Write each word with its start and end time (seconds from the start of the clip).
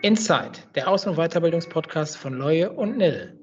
Inside, 0.00 0.52
der 0.76 0.86
Aus- 0.86 1.08
und 1.08 1.16
Weiterbildungspodcast 1.16 2.16
von 2.16 2.32
Leue 2.34 2.70
und 2.70 2.98
Nil. 2.98 3.36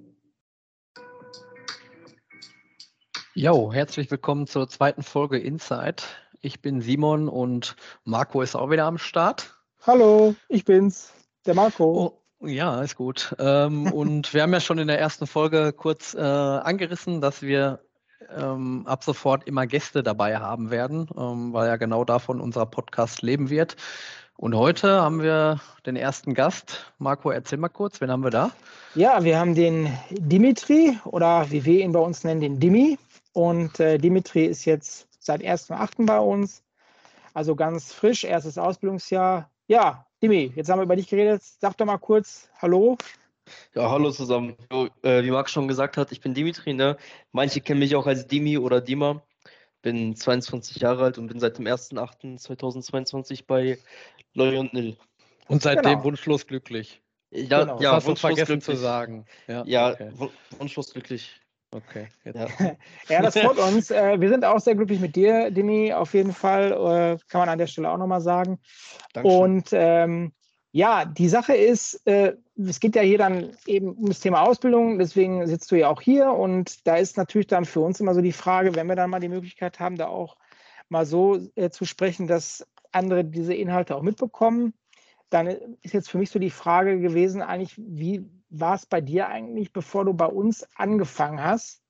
Jo, 3.34 3.74
herzlich 3.74 4.10
willkommen 4.10 4.48
zur 4.48 4.70
zweiten 4.70 5.04
Folge 5.04 5.38
Inside. 5.38 6.04
Ich 6.40 6.62
bin 6.62 6.80
Simon 6.80 7.28
und 7.28 7.76
Marco 8.06 8.42
ist 8.42 8.56
auch 8.56 8.72
wieder 8.72 8.86
am 8.86 8.98
Start. 8.98 9.54
Hallo, 9.86 10.34
ich 10.48 10.64
bin's, 10.64 11.12
der 11.46 11.56
Marco. 11.56 12.22
Oh, 12.40 12.48
ja, 12.48 12.82
ist 12.82 12.96
gut. 12.96 13.36
Ähm, 13.38 13.92
und 13.92 14.34
wir 14.34 14.42
haben 14.42 14.54
ja 14.54 14.62
schon 14.62 14.78
in 14.78 14.88
der 14.88 15.00
ersten 15.00 15.28
Folge 15.28 15.74
kurz 15.74 16.14
äh, 16.14 16.20
angerissen, 16.22 17.20
dass 17.20 17.42
wir 17.42 17.82
ähm, 18.34 18.88
ab 18.88 19.04
sofort 19.04 19.46
immer 19.46 19.68
Gäste 19.68 20.04
dabei 20.04 20.38
haben 20.38 20.72
werden, 20.72 21.10
ähm, 21.18 21.52
weil 21.52 21.68
ja 21.68 21.76
genau 21.76 22.06
davon 22.06 22.40
unser 22.40 22.66
Podcast 22.66 23.22
leben 23.24 23.50
wird. 23.50 23.76
Und 24.38 24.54
heute 24.54 25.02
haben 25.02 25.22
wir 25.22 25.62
den 25.86 25.96
ersten 25.96 26.34
Gast. 26.34 26.92
Marco, 26.98 27.32
erzähl 27.32 27.58
mal 27.58 27.70
kurz, 27.70 28.02
wen 28.02 28.12
haben 28.12 28.24
wir 28.24 28.32
da? 28.32 28.52
Ja, 28.94 29.24
wir 29.24 29.40
haben 29.40 29.56
den 29.56 29.98
Dimitri 30.10 31.00
oder 31.06 31.50
wie 31.52 31.64
wir 31.64 31.82
ihn 31.82 31.94
bei 31.94 32.00
uns 32.00 32.26
nennen, 32.26 32.42
den 32.42 32.60
Dimi. 32.60 32.98
Und 33.32 33.80
äh, 33.80 33.98
Dimitri 33.98 34.46
ist 34.46 34.66
jetzt 34.66 35.08
seit 35.20 35.42
1.8. 35.42 36.06
bei 36.06 36.20
uns, 36.20 36.64
also 37.34 37.56
ganz 37.56 37.94
frisch, 37.94 38.26
erstes 38.26 38.58
Ausbildungsjahr. 38.58 39.50
Ja, 39.68 40.06
Dimi, 40.22 40.52
jetzt 40.56 40.70
haben 40.70 40.80
wir 40.80 40.84
über 40.84 40.98
dich 40.98 41.08
geredet. 41.08 41.42
Sag 41.42 41.78
doch 41.78 41.86
mal 41.86 41.98
kurz 41.98 42.50
Hallo. 42.62 42.98
Ja, 43.74 43.90
hallo 43.90 44.12
zusammen. 44.12 44.56
Äh, 45.02 45.24
wie 45.24 45.32
Marc 45.32 45.50
schon 45.50 45.68
gesagt 45.68 45.98
hat, 45.98 46.12
ich 46.12 46.20
bin 46.20 46.34
Dimitri. 46.34 46.74
Ne? 46.74 46.98
Manche 47.32 47.62
kennen 47.62 47.80
mich 47.80 47.96
auch 47.96 48.08
als 48.08 48.28
Dimi 48.28 48.58
oder 48.58 48.82
Dima. 48.82 49.22
Bin 49.86 50.16
22 50.16 50.78
Jahre 50.78 51.04
alt 51.04 51.20
und 51.20 51.28
bin 51.28 51.40
seit 51.40 51.60
dem 51.60 51.66
1.8.2022 51.68 53.44
bei 53.46 53.78
Loy 54.34 54.58
und 54.58 54.74
Nil. 54.74 54.98
Und 55.48 55.62
seitdem 55.62 55.92
genau. 55.92 56.04
wunschlos 56.06 56.48
glücklich. 56.48 57.04
Ja, 57.30 57.60
genau. 57.60 57.80
ja 57.80 57.94
das 57.94 58.08
hast 58.08 58.08
du 58.08 58.16
vergessen 58.16 58.46
glücklich. 58.46 58.64
zu 58.64 58.82
sagen. 58.82 59.26
Ja, 59.48 59.64
ja 59.68 59.92
okay. 59.92 60.10
wunschlos 60.58 60.92
glücklich. 60.92 61.40
Okay. 61.70 62.08
Ja. 62.24 62.48
ja. 63.10 63.22
das 63.22 63.38
freut 63.38 63.60
uns. 63.60 63.92
Äh, 63.92 64.20
wir 64.20 64.30
sind 64.30 64.44
auch 64.44 64.60
sehr 64.60 64.74
glücklich 64.74 65.00
mit 65.00 65.16
dir, 65.16 65.52
Dimi, 65.52 65.94
auf 65.94 66.16
jeden 66.16 66.34
Fall. 66.34 66.72
Äh, 66.72 67.18
kann 67.28 67.42
man 67.42 67.50
an 67.50 67.60
der 67.60 67.68
Stelle 67.68 67.92
auch 67.92 67.98
nochmal 68.00 68.22
sagen. 68.22 68.58
Dankeschön. 69.14 69.40
Und 69.40 69.70
ähm, 69.72 70.34
ja, 70.76 71.06
die 71.06 71.30
Sache 71.30 71.56
ist, 71.56 72.06
äh, 72.06 72.36
es 72.58 72.82
geht 72.82 72.98
ja 72.98 73.02
hier 73.02 73.18
dann 73.18 73.56
eben 73.66 73.94
um 73.94 74.08
das 74.08 74.20
Thema 74.20 74.42
Ausbildung, 74.42 75.00
deswegen 75.00 75.48
sitzt 75.48 75.72
du 75.72 75.78
ja 75.78 75.88
auch 75.88 76.02
hier 76.02 76.34
und 76.34 76.86
da 76.86 76.98
ist 76.98 77.16
natürlich 77.16 77.48
dann 77.48 77.64
für 77.64 77.80
uns 77.80 78.02
immer 78.02 78.14
so 78.14 78.20
die 78.20 78.34
Frage, 78.34 78.76
wenn 78.76 78.88
wir 78.88 78.98
dann 78.98 79.10
mal 79.10 79.22
die 79.22 79.30
Möglichkeit 79.30 79.80
haben, 79.80 79.96
da 79.96 80.08
auch 80.08 80.36
mal 80.90 81.06
so 81.06 81.40
äh, 81.56 81.70
zu 81.70 81.86
sprechen, 81.86 82.28
dass 82.28 82.68
andere 82.92 83.24
diese 83.24 83.54
Inhalte 83.54 83.96
auch 83.96 84.02
mitbekommen, 84.02 84.74
dann 85.30 85.48
ist 85.82 85.94
jetzt 85.94 86.10
für 86.10 86.18
mich 86.18 86.30
so 86.30 86.40
die 86.40 86.50
Frage 86.50 87.00
gewesen, 87.00 87.42
eigentlich, 87.42 87.76
wie 87.78 88.30
war 88.50 88.76
es 88.76 88.86
bei 88.86 89.00
dir 89.00 89.30
eigentlich, 89.30 89.72
bevor 89.72 90.04
du 90.04 90.14
bei 90.14 90.28
uns 90.28 90.68
angefangen 90.76 91.42
hast? 91.42 91.85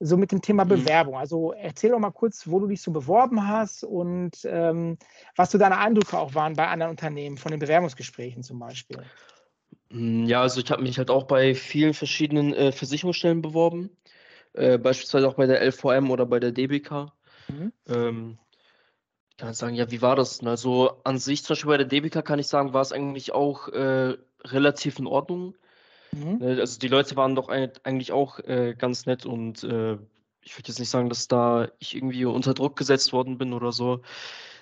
So 0.00 0.16
mit 0.16 0.32
dem 0.32 0.42
Thema 0.42 0.64
mhm. 0.64 0.70
Bewerbung. 0.70 1.16
Also 1.16 1.52
erzähl 1.52 1.90
doch 1.90 1.98
mal 1.98 2.10
kurz, 2.10 2.46
wo 2.46 2.60
du 2.60 2.66
dich 2.66 2.82
so 2.82 2.92
beworben 2.92 3.48
hast 3.48 3.84
und 3.84 4.32
ähm, 4.44 4.96
was 5.36 5.50
so 5.50 5.58
deine 5.58 5.78
Eindrücke 5.78 6.18
auch 6.18 6.34
waren 6.34 6.54
bei 6.54 6.68
anderen 6.68 6.90
Unternehmen, 6.90 7.36
von 7.36 7.50
den 7.50 7.60
Bewerbungsgesprächen 7.60 8.42
zum 8.42 8.58
Beispiel. 8.58 9.02
Mm, 9.90 10.26
ja, 10.26 10.42
also 10.42 10.60
ich 10.60 10.70
habe 10.70 10.82
mich 10.82 10.98
halt 10.98 11.10
auch 11.10 11.24
bei 11.24 11.54
vielen 11.54 11.94
verschiedenen 11.94 12.54
äh, 12.54 12.72
Versicherungsstellen 12.72 13.42
beworben, 13.42 13.90
äh, 14.52 14.78
beispielsweise 14.78 15.28
auch 15.28 15.34
bei 15.34 15.46
der 15.46 15.62
LVM 15.62 16.10
oder 16.10 16.26
bei 16.26 16.38
der 16.38 16.52
DBK. 16.52 17.12
Mhm. 17.48 17.72
Ähm, 17.88 18.38
ich 19.30 19.36
kann 19.36 19.54
sagen, 19.54 19.74
ja, 19.74 19.90
wie 19.90 20.02
war 20.02 20.16
das? 20.16 20.44
Also 20.44 21.00
an 21.04 21.18
sich, 21.18 21.44
zum 21.44 21.54
Beispiel 21.54 21.70
bei 21.70 21.76
der 21.78 21.86
DBK 21.86 22.24
kann 22.24 22.38
ich 22.38 22.48
sagen, 22.48 22.72
war 22.72 22.82
es 22.82 22.92
eigentlich 22.92 23.32
auch 23.32 23.68
äh, 23.68 24.16
relativ 24.44 24.98
in 24.98 25.06
Ordnung. 25.06 25.54
Mhm. 26.18 26.38
Ne, 26.38 26.60
also 26.60 26.78
die 26.78 26.88
Leute 26.88 27.16
waren 27.16 27.34
doch 27.34 27.48
eigentlich 27.48 28.12
auch 28.12 28.38
äh, 28.40 28.74
ganz 28.76 29.06
nett 29.06 29.26
und 29.26 29.62
äh, 29.64 29.94
ich 30.42 30.56
würde 30.56 30.68
jetzt 30.68 30.78
nicht 30.78 30.90
sagen, 30.90 31.08
dass 31.08 31.28
da 31.28 31.68
ich 31.78 31.94
irgendwie 31.94 32.24
unter 32.24 32.54
Druck 32.54 32.76
gesetzt 32.76 33.12
worden 33.12 33.38
bin 33.38 33.52
oder 33.52 33.72
so. 33.72 34.00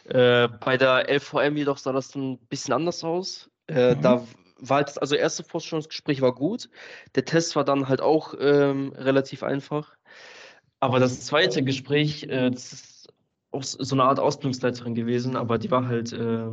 Äh, 0.05 0.49
bei 0.49 0.77
der 0.77 1.09
LVM 1.09 1.57
jedoch 1.57 1.79
sah 1.79 1.93
das 1.93 2.11
dann 2.11 2.33
ein 2.33 2.39
bisschen 2.49 2.75
anders 2.75 3.05
aus. 3.05 3.51
Äh, 3.69 3.95
mhm. 3.95 4.03
Da 4.03 4.27
war 4.59 4.77
halt, 4.79 5.01
also 5.01 5.15
erste 5.15 5.45
Vorstellungsgespräch 5.45 6.21
war 6.21 6.35
gut. 6.35 6.69
Der 7.15 7.25
Test 7.25 7.57
war 7.57 7.65
dann 7.65 7.89
halt 7.89 8.01
auch 8.01 8.35
ähm, 8.39 8.93
relativ 8.97 9.43
einfach. 9.43 9.97
Aber 10.81 10.99
das 10.99 11.21
zweite 11.21 11.63
Gespräch, 11.63 12.25
äh, 12.25 12.51
das 12.51 12.73
ist 12.73 13.09
auch 13.51 13.63
so 13.63 13.95
eine 13.95 14.05
Art 14.05 14.19
Ausbildungsleiterin 14.19 14.95
gewesen, 14.95 15.37
aber 15.37 15.59
die 15.59 15.71
war 15.71 15.87
halt 15.87 16.13
äh, 16.13 16.47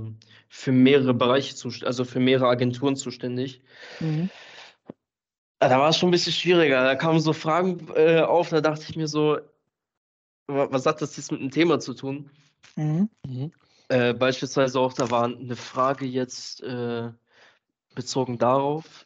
für 0.47 0.71
mehrere 0.71 1.13
Bereiche, 1.13 1.55
also 1.85 2.05
für 2.05 2.19
mehrere 2.19 2.47
Agenturen 2.47 2.95
zuständig. 2.95 3.61
Mhm. 3.99 4.29
Da 5.69 5.79
war 5.79 5.89
es 5.89 5.97
schon 5.97 6.09
ein 6.09 6.11
bisschen 6.11 6.33
schwieriger. 6.33 6.83
Da 6.83 6.95
kamen 6.95 7.19
so 7.19 7.33
Fragen 7.33 7.87
äh, 7.95 8.21
auf, 8.21 8.49
da 8.49 8.61
dachte 8.61 8.85
ich 8.89 8.95
mir 8.95 9.07
so, 9.07 9.39
was 10.47 10.85
hat 10.85 11.01
das 11.01 11.15
jetzt 11.17 11.31
mit 11.31 11.41
dem 11.41 11.51
Thema 11.51 11.79
zu 11.79 11.93
tun? 11.93 12.29
Mhm. 12.75 13.09
Mhm. 13.25 13.51
Äh, 13.89 14.13
beispielsweise 14.13 14.79
auch, 14.79 14.93
da 14.93 15.09
war 15.09 15.25
eine 15.25 15.55
Frage 15.55 16.05
jetzt 16.05 16.61
äh, 16.63 17.11
bezogen 17.95 18.37
darauf, 18.37 19.05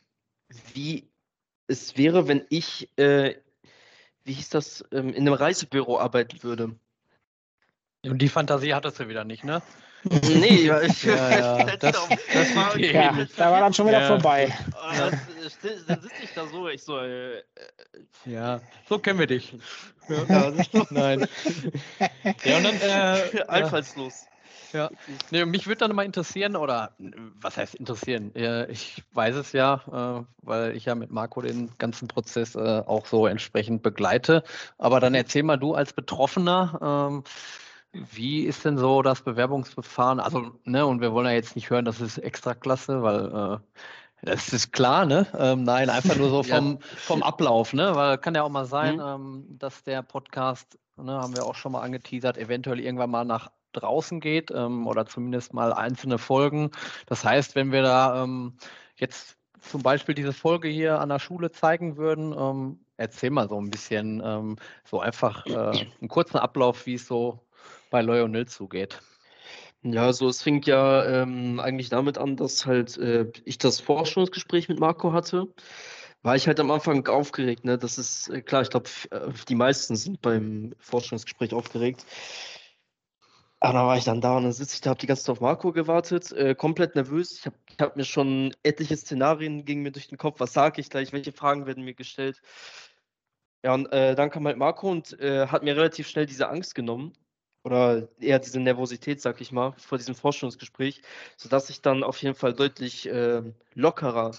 wie 0.74 1.10
es 1.68 1.98
wäre, 1.98 2.28
wenn 2.28 2.46
ich, 2.50 2.90
äh, 2.98 3.36
wie 4.24 4.34
hieß 4.34 4.50
das, 4.50 4.86
ähm, 4.92 5.10
in 5.10 5.28
einem 5.28 5.34
Reisebüro 5.34 6.00
arbeiten 6.00 6.42
würde. 6.44 6.76
Und 8.10 8.22
die 8.22 8.30
Fantasie 8.30 8.74
hattest 8.74 9.00
du 9.00 9.08
wieder 9.08 9.24
nicht, 9.24 9.44
ne? 9.44 9.62
Nee, 10.04 10.72
ich, 10.84 11.04
ja, 11.04 11.30
ja. 11.30 11.66
Das, 11.80 12.08
das 12.34 12.56
war 12.56 12.78
ja, 12.78 13.26
da 13.36 13.52
war 13.52 13.60
dann 13.60 13.74
schon 13.74 13.88
wieder 13.88 14.02
ja. 14.02 14.08
vorbei. 14.08 14.54
Ja. 14.96 15.10
Dann 15.88 16.02
sitze 16.02 16.24
ich 16.24 16.34
da 16.34 16.48
so, 16.48 16.68
ich 16.70 16.84
so, 16.84 17.00
äh, 17.00 17.38
äh, 17.38 17.42
ja, 18.26 18.62
so 18.88 19.00
kennen 19.00 19.20
wir 19.20 19.28
dich. 19.28 19.58
Ja. 20.08 20.54
Nein. 20.90 21.28
Ja, 22.44 22.58
und 22.58 22.64
dann, 22.64 22.76
äh, 22.82 23.44
einfallslos. 23.48 24.28
Ja, 24.74 24.90
nee, 25.32 25.46
mich 25.46 25.66
würde 25.68 25.80
dann 25.80 25.96
mal 25.96 26.04
interessieren, 26.04 26.56
oder 26.56 26.92
was 27.40 27.58
heißt 27.58 27.76
interessieren? 27.76 28.34
Ich 28.70 29.02
weiß 29.14 29.36
es 29.36 29.54
ja, 29.54 29.82
äh, 30.20 30.26
weil 30.42 30.76
ich 30.76 30.86
ja 30.86 30.96
mit 30.96 31.10
Marco 31.10 31.42
den 31.42 31.72
ganzen 31.78 32.08
Prozess 32.08 32.56
äh, 32.56 32.84
auch 32.86 33.06
so 33.06 33.28
entsprechend 33.28 33.82
begleite. 33.82 34.44
Aber 34.78 35.00
dann 35.00 35.16
erzähl 35.16 35.44
mal 35.44 35.58
du 35.58 35.74
als 35.74 35.94
Betroffener, 35.94 37.08
ähm, 37.10 37.24
wie 37.94 38.44
ist 38.44 38.66
denn 38.66 38.78
so 38.78 39.02
das 39.02 39.22
Bewerbungsverfahren? 39.22 40.20
Also, 40.20 40.52
ne, 40.64 40.86
und 40.86 41.02
wir 41.02 41.14
wollen 41.14 41.28
ja 41.28 41.34
jetzt 41.34 41.56
nicht 41.56 41.70
hören, 41.70 41.86
das 41.86 42.02
ist 42.02 42.18
Extraklasse, 42.18 43.02
weil 43.02 43.26
äh, 43.26 43.58
das 44.24 44.52
ist 44.52 44.74
klar, 44.74 45.06
ne? 45.06 45.28
Ähm, 45.38 45.64
nein, 45.64 45.90
einfach 45.90 46.16
nur 46.16 46.30
so 46.30 46.44
vom, 46.44 46.74
ja. 46.74 46.78
vom 46.98 47.24
Ablauf, 47.24 47.74
ne? 47.74 47.96
Weil 47.96 48.18
kann 48.18 48.36
ja 48.36 48.44
auch 48.44 48.50
mal 48.50 48.66
sein, 48.66 48.96
mhm. 48.96 49.02
ähm, 49.02 49.46
dass 49.60 49.84
der 49.84 50.02
Podcast, 50.02 50.78
ne, 50.98 51.14
haben 51.14 51.36
wir 51.36 51.46
auch 51.46 51.56
schon 51.56 51.72
mal 51.72 51.82
angeteasert, 51.82 52.38
eventuell 52.38 52.80
irgendwann 52.80 53.12
mal 53.12 53.26
nach 53.26 53.52
draußen 53.74 54.20
geht 54.20 54.52
ähm, 54.52 54.88
oder 54.88 55.06
zumindest 55.06 55.54
mal 55.54 55.74
einzelne 55.74 56.18
Folgen. 56.18 56.72
Das 57.06 57.24
heißt, 57.24 57.56
wenn 57.56 57.72
wir 57.72 57.84
da 57.84 58.24
ähm, 58.24 58.54
jetzt 58.96 59.38
zum 59.60 59.84
Beispiel 59.84 60.16
diese 60.16 60.34
Folge 60.34 60.68
hier 60.68 61.00
an 61.00 61.10
der 61.10 61.20
Schule 61.20 61.52
zeigen 61.52 61.98
würden, 61.98 62.34
ähm, 62.38 62.80
erzähl 62.98 63.30
mal 63.30 63.48
so 63.48 63.60
ein 63.60 63.70
bisschen, 63.70 64.22
ähm, 64.24 64.56
so 64.84 65.00
einfach 65.00 65.46
äh, 65.46 65.86
einen 66.00 66.08
kurzen 66.08 66.38
Ablauf, 66.38 66.86
wie 66.86 66.96
es 66.96 67.08
so 67.08 67.40
bei 67.90 68.02
Lionel 68.02 68.48
zugeht. 68.48 69.02
Ja, 69.84 70.06
also 70.06 70.28
es 70.28 70.42
fing 70.42 70.62
ja 70.64 71.06
ähm, 71.06 71.60
eigentlich 71.60 71.90
damit 71.90 72.18
an, 72.18 72.36
dass 72.36 72.66
halt 72.66 72.98
äh, 72.98 73.32
ich 73.46 73.58
das 73.58 73.80
Forschungsgespräch 73.80 74.70
mit 74.70 74.80
Marco 74.80 75.14
hatte. 75.14 75.48
War 76.24 76.36
ich 76.36 76.48
halt 76.48 76.60
am 76.60 76.72
Anfang 76.72 77.08
aufgeregt, 77.08 77.64
ne? 77.64 77.78
Das 77.78 77.98
ist 77.98 78.30
äh, 78.30 78.42
klar, 78.42 78.64
ich 78.64 78.70
glaube, 78.70 78.90
äh, 79.12 79.32
die 79.48 79.56
meisten 79.56 79.96
sind 79.96 80.22
beim 80.22 80.74
Forschungsgespräch 80.80 81.54
aufgeregt. 81.54 82.06
Aber 83.60 83.74
dann 83.74 83.88
war 83.88 83.98
ich 83.98 84.04
dann 84.04 84.22
da 84.22 84.38
und 84.38 84.44
dann 84.44 84.52
sitze 84.52 84.76
ich 84.76 84.82
da, 84.82 84.92
habe 84.92 85.00
die 85.00 85.08
ganze 85.08 85.24
Zeit 85.24 85.34
auf 85.34 85.42
Marco 85.42 85.72
gewartet, 85.72 86.32
äh, 86.32 86.54
komplett 86.56 86.96
nervös. 86.96 87.40
Ich 87.40 87.46
habe 87.46 87.56
hab 87.80 87.96
mir 87.96 88.04
schon 88.06 88.54
etliche 88.64 88.98
Szenarien 88.98 89.66
gingen 89.66 89.84
mir 89.84 89.92
durch 89.92 90.08
den 90.10 90.18
Kopf. 90.18 90.40
Was 90.40 90.54
sage 90.54 90.82
ich 90.82 90.90
gleich? 90.90 91.14
Welche 91.14 91.32
Fragen 91.34 91.66
werden 91.66 91.84
mir 91.84 91.96
gestellt? 91.96 92.42
Ja, 93.64 93.74
und 93.74 93.88
äh, 93.92 94.16
dann 94.16 94.30
kam 94.30 94.46
halt 94.46 94.58
Marco 94.58 94.90
und 94.90 95.20
äh, 95.20 95.48
hat 95.48 95.64
mir 95.64 95.76
relativ 95.76 96.08
schnell 96.08 96.26
diese 96.26 96.50
Angst 96.50 96.76
genommen 96.76 97.14
oder 97.64 98.08
eher 98.20 98.40
diese 98.40 98.60
Nervosität, 98.60 99.22
sag 99.22 99.42
ich 99.42 99.52
mal, 99.52 99.74
vor 99.78 99.98
diesem 99.98 100.16
Forschungsgespräch, 100.16 101.02
sodass 101.36 101.70
ich 101.70 101.82
dann 101.82 102.04
auf 102.04 102.22
jeden 102.22 102.36
Fall 102.36 102.54
deutlich 102.54 103.08
äh, 103.10 103.42
lockerer 103.74 104.32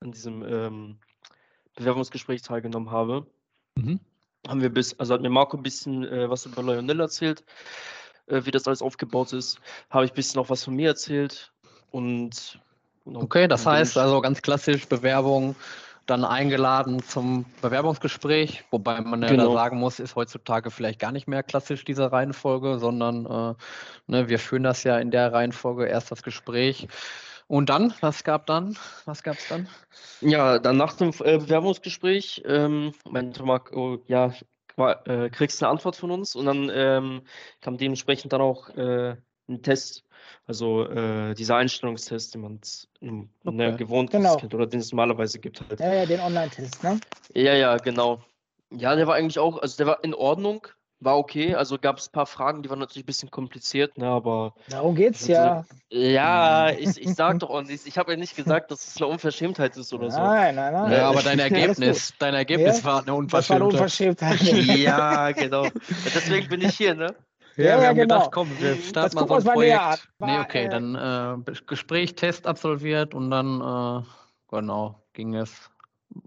an 0.00 0.12
diesem 0.12 0.42
ähm, 0.42 0.98
Bewerbungsgespräch 1.74 2.42
teilgenommen 2.42 2.90
habe. 2.90 3.26
Mhm. 3.76 4.00
Haben 4.46 4.60
wir 4.60 4.70
bis, 4.70 4.98
also 4.98 5.14
hat 5.14 5.22
mir 5.22 5.30
Marco 5.30 5.56
ein 5.56 5.62
bisschen 5.62 6.04
äh, 6.04 6.28
was 6.28 6.46
über 6.46 6.62
Lionel 6.62 7.00
erzählt, 7.00 7.44
äh, 8.26 8.42
wie 8.44 8.50
das 8.50 8.66
alles 8.66 8.82
aufgebaut 8.82 9.32
ist. 9.32 9.58
Habe 9.90 10.04
ich 10.04 10.12
ein 10.12 10.16
bisschen 10.16 10.40
auch 10.40 10.50
was 10.50 10.64
von 10.64 10.74
mir 10.74 10.88
erzählt 10.88 11.52
und 11.90 12.60
Okay, 13.14 13.46
das 13.46 13.64
heißt 13.64 13.96
also 13.98 14.20
ganz 14.20 14.42
klassisch 14.42 14.88
Bewerbung, 14.88 15.54
dann 16.06 16.24
eingeladen 16.24 17.02
zum 17.02 17.44
Bewerbungsgespräch, 17.62 18.64
wobei 18.70 19.00
man 19.00 19.22
ja 19.22 19.28
genau. 19.28 19.52
sagen 19.52 19.78
muss, 19.78 20.00
ist 20.00 20.16
heutzutage 20.16 20.70
vielleicht 20.70 21.00
gar 21.00 21.12
nicht 21.12 21.26
mehr 21.26 21.42
klassisch 21.42 21.84
diese 21.84 22.12
Reihenfolge, 22.12 22.78
sondern 22.78 23.26
äh, 23.26 23.54
ne, 24.06 24.28
wir 24.28 24.38
führen 24.38 24.62
das 24.62 24.84
ja 24.84 24.98
in 24.98 25.10
der 25.10 25.32
Reihenfolge 25.32 25.86
erst 25.86 26.10
das 26.10 26.22
Gespräch. 26.22 26.88
Und 27.48 27.68
dann, 27.68 27.94
was 28.00 28.24
gab 28.24 28.46
dann? 28.46 28.76
Was 29.04 29.22
gab 29.22 29.36
es 29.36 29.48
dann? 29.48 29.68
Ja, 30.20 30.58
dann 30.58 30.76
nach 30.76 30.94
dem 30.94 31.10
äh, 31.10 31.38
Bewerbungsgespräch 31.38 32.42
ähm, 32.46 32.92
meinte 33.08 33.42
Marc, 33.44 33.72
oh, 33.76 33.98
ja, 34.06 34.32
äh, 34.76 35.30
kriegst 35.30 35.62
eine 35.62 35.70
Antwort 35.70 35.96
von 35.96 36.10
uns 36.10 36.34
und 36.34 36.46
dann 36.46 36.70
ähm, 36.72 37.22
kam 37.60 37.78
dementsprechend 37.78 38.32
dann 38.32 38.40
auch 38.40 38.68
äh, 38.70 39.16
ein 39.48 39.62
Test, 39.62 40.04
also 40.46 40.88
äh, 40.88 41.34
dieser 41.34 41.56
Einstellungstest, 41.56 42.34
den 42.34 42.40
man 42.40 42.60
ne, 43.00 43.28
okay. 43.44 43.56
ne, 43.56 43.76
gewohnt 43.76 44.10
genau. 44.10 44.36
kennt 44.36 44.54
oder 44.54 44.66
den 44.66 44.80
es 44.80 44.92
normalerweise 44.92 45.38
gibt 45.38 45.60
halt. 45.60 45.80
Ja, 45.80 45.94
ja, 45.94 46.06
den 46.06 46.20
Online-Test, 46.20 46.82
ne? 46.82 47.00
Ja, 47.34 47.54
ja, 47.54 47.76
genau. 47.76 48.22
Ja, 48.70 48.96
der 48.96 49.06
war 49.06 49.14
eigentlich 49.14 49.38
auch, 49.38 49.58
also 49.58 49.76
der 49.76 49.86
war 49.86 50.02
in 50.02 50.14
Ordnung, 50.14 50.66
war 51.00 51.18
okay. 51.18 51.54
Also 51.54 51.78
gab 51.78 51.98
es 51.98 52.08
ein 52.08 52.12
paar 52.12 52.26
Fragen, 52.26 52.62
die 52.62 52.70
waren 52.70 52.78
natürlich 52.78 53.04
ein 53.04 53.06
bisschen 53.06 53.30
kompliziert, 53.30 53.98
ne, 53.98 54.06
aber. 54.06 54.54
Darum 54.68 54.94
geht's 54.94 55.26
ja. 55.26 55.64
ja, 55.90 56.70
ich, 56.78 57.00
ich 57.00 57.14
sag 57.14 57.38
doch 57.40 57.50
auch 57.50 57.62
nichts. 57.62 57.86
Ich 57.86 57.98
habe 57.98 58.12
ja 58.12 58.18
nicht 58.18 58.34
gesagt, 58.34 58.70
dass 58.70 58.86
es 58.86 58.96
eine 58.96 59.06
Unverschämtheit 59.08 59.76
ist 59.76 59.92
oder 59.92 60.10
so. 60.10 60.18
Nein, 60.18 60.54
nein, 60.54 60.72
nein. 60.72 60.92
Ja, 60.92 61.08
aber 61.08 61.22
dein 61.22 61.38
Ergebnis, 61.38 62.14
dein 62.18 62.34
Ergebnis 62.34 62.78
ja? 62.78 62.84
war 62.84 63.02
eine 63.02 63.14
Unverschämtheit. 63.14 63.60
War 63.60 63.66
eine 63.68 63.72
Unverschämtheit. 63.72 64.40
ja, 64.78 65.32
genau. 65.32 65.66
Deswegen 66.14 66.48
bin 66.48 66.62
ich 66.62 66.76
hier, 66.76 66.94
ne? 66.94 67.14
Ja, 67.56 67.64
ja, 67.64 67.80
wir 67.80 67.88
haben 67.88 67.96
genau. 67.96 68.14
gedacht, 68.16 68.32
komm, 68.32 68.50
wir 68.58 68.76
starten 68.76 69.16
mal 69.16 69.26
so 69.26 69.34
ein 69.34 69.54
Projekt. 69.54 70.08
Nee, 70.18 70.38
okay, 70.40 70.64
äh, 70.66 70.68
dann 70.68 70.94
äh, 71.46 71.52
Gespräch, 71.66 72.14
Test 72.14 72.46
absolviert 72.46 73.14
und 73.14 73.30
dann, 73.30 73.60
äh, 73.60 74.06
genau, 74.50 75.02
ging 75.14 75.34
es 75.34 75.70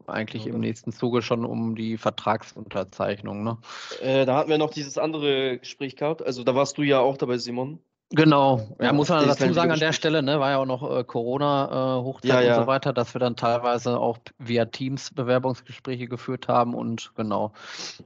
eigentlich 0.08 0.48
im 0.48 0.60
nächsten 0.60 0.92
Zuge 0.92 1.22
schon 1.22 1.46
um 1.46 1.76
die 1.76 1.98
Vertragsunterzeichnung. 1.98 3.44
Ne? 3.44 3.58
Äh, 4.02 4.26
da 4.26 4.38
hatten 4.38 4.50
wir 4.50 4.58
noch 4.58 4.72
dieses 4.72 4.98
andere 4.98 5.60
Gespräch 5.60 5.96
gehabt. 5.96 6.26
Also 6.26 6.44
da 6.44 6.56
warst 6.56 6.78
du 6.78 6.84
ja 6.84 7.00
auch 7.00 7.18
dabei, 7.18 7.38
Simon. 7.38 7.80
Genau, 8.12 8.76
ja, 8.82 8.92
muss 8.92 9.10
man 9.10 9.28
dazu 9.28 9.54
sagen 9.54 9.72
an 9.72 9.80
der 9.80 9.94
Stelle, 9.94 10.24
ne, 10.24 10.40
war 10.40 10.50
ja 10.50 10.58
auch 10.58 10.66
noch 10.66 10.98
äh, 10.98 11.04
Corona-Hochzeit 11.04 12.32
äh, 12.32 12.34
ja, 12.34 12.42
ja. 12.42 12.58
und 12.58 12.64
so 12.64 12.68
weiter, 12.68 12.92
dass 12.92 13.14
wir 13.14 13.20
dann 13.20 13.36
teilweise 13.36 14.00
auch 14.00 14.18
via 14.40 14.66
Teams 14.66 15.12
Bewerbungsgespräche 15.14 16.08
geführt 16.08 16.48
haben 16.48 16.74
und 16.74 17.12
genau, 17.16 17.54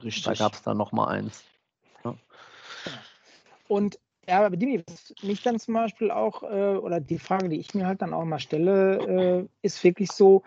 Richtig. 0.03 0.25
da 0.25 0.33
gab 0.33 0.55
es 0.55 0.61
dann 0.61 0.75
nochmal 0.75 1.07
eins. 1.07 1.45
Und 3.73 3.99
ja, 4.27 4.45
aber 4.45 4.55
Dimi, 4.55 4.83
was 4.87 5.15
mich 5.23 5.41
dann 5.41 5.59
zum 5.59 5.73
Beispiel 5.73 6.11
auch, 6.11 6.43
äh, 6.43 6.77
oder 6.77 6.99
die 6.99 7.17
Frage, 7.17 7.49
die 7.49 7.59
ich 7.59 7.73
mir 7.73 7.87
halt 7.87 8.03
dann 8.03 8.13
auch 8.13 8.23
mal 8.23 8.39
stelle, 8.39 8.97
äh, 8.99 9.47
ist 9.63 9.83
wirklich 9.83 10.11
so, 10.11 10.43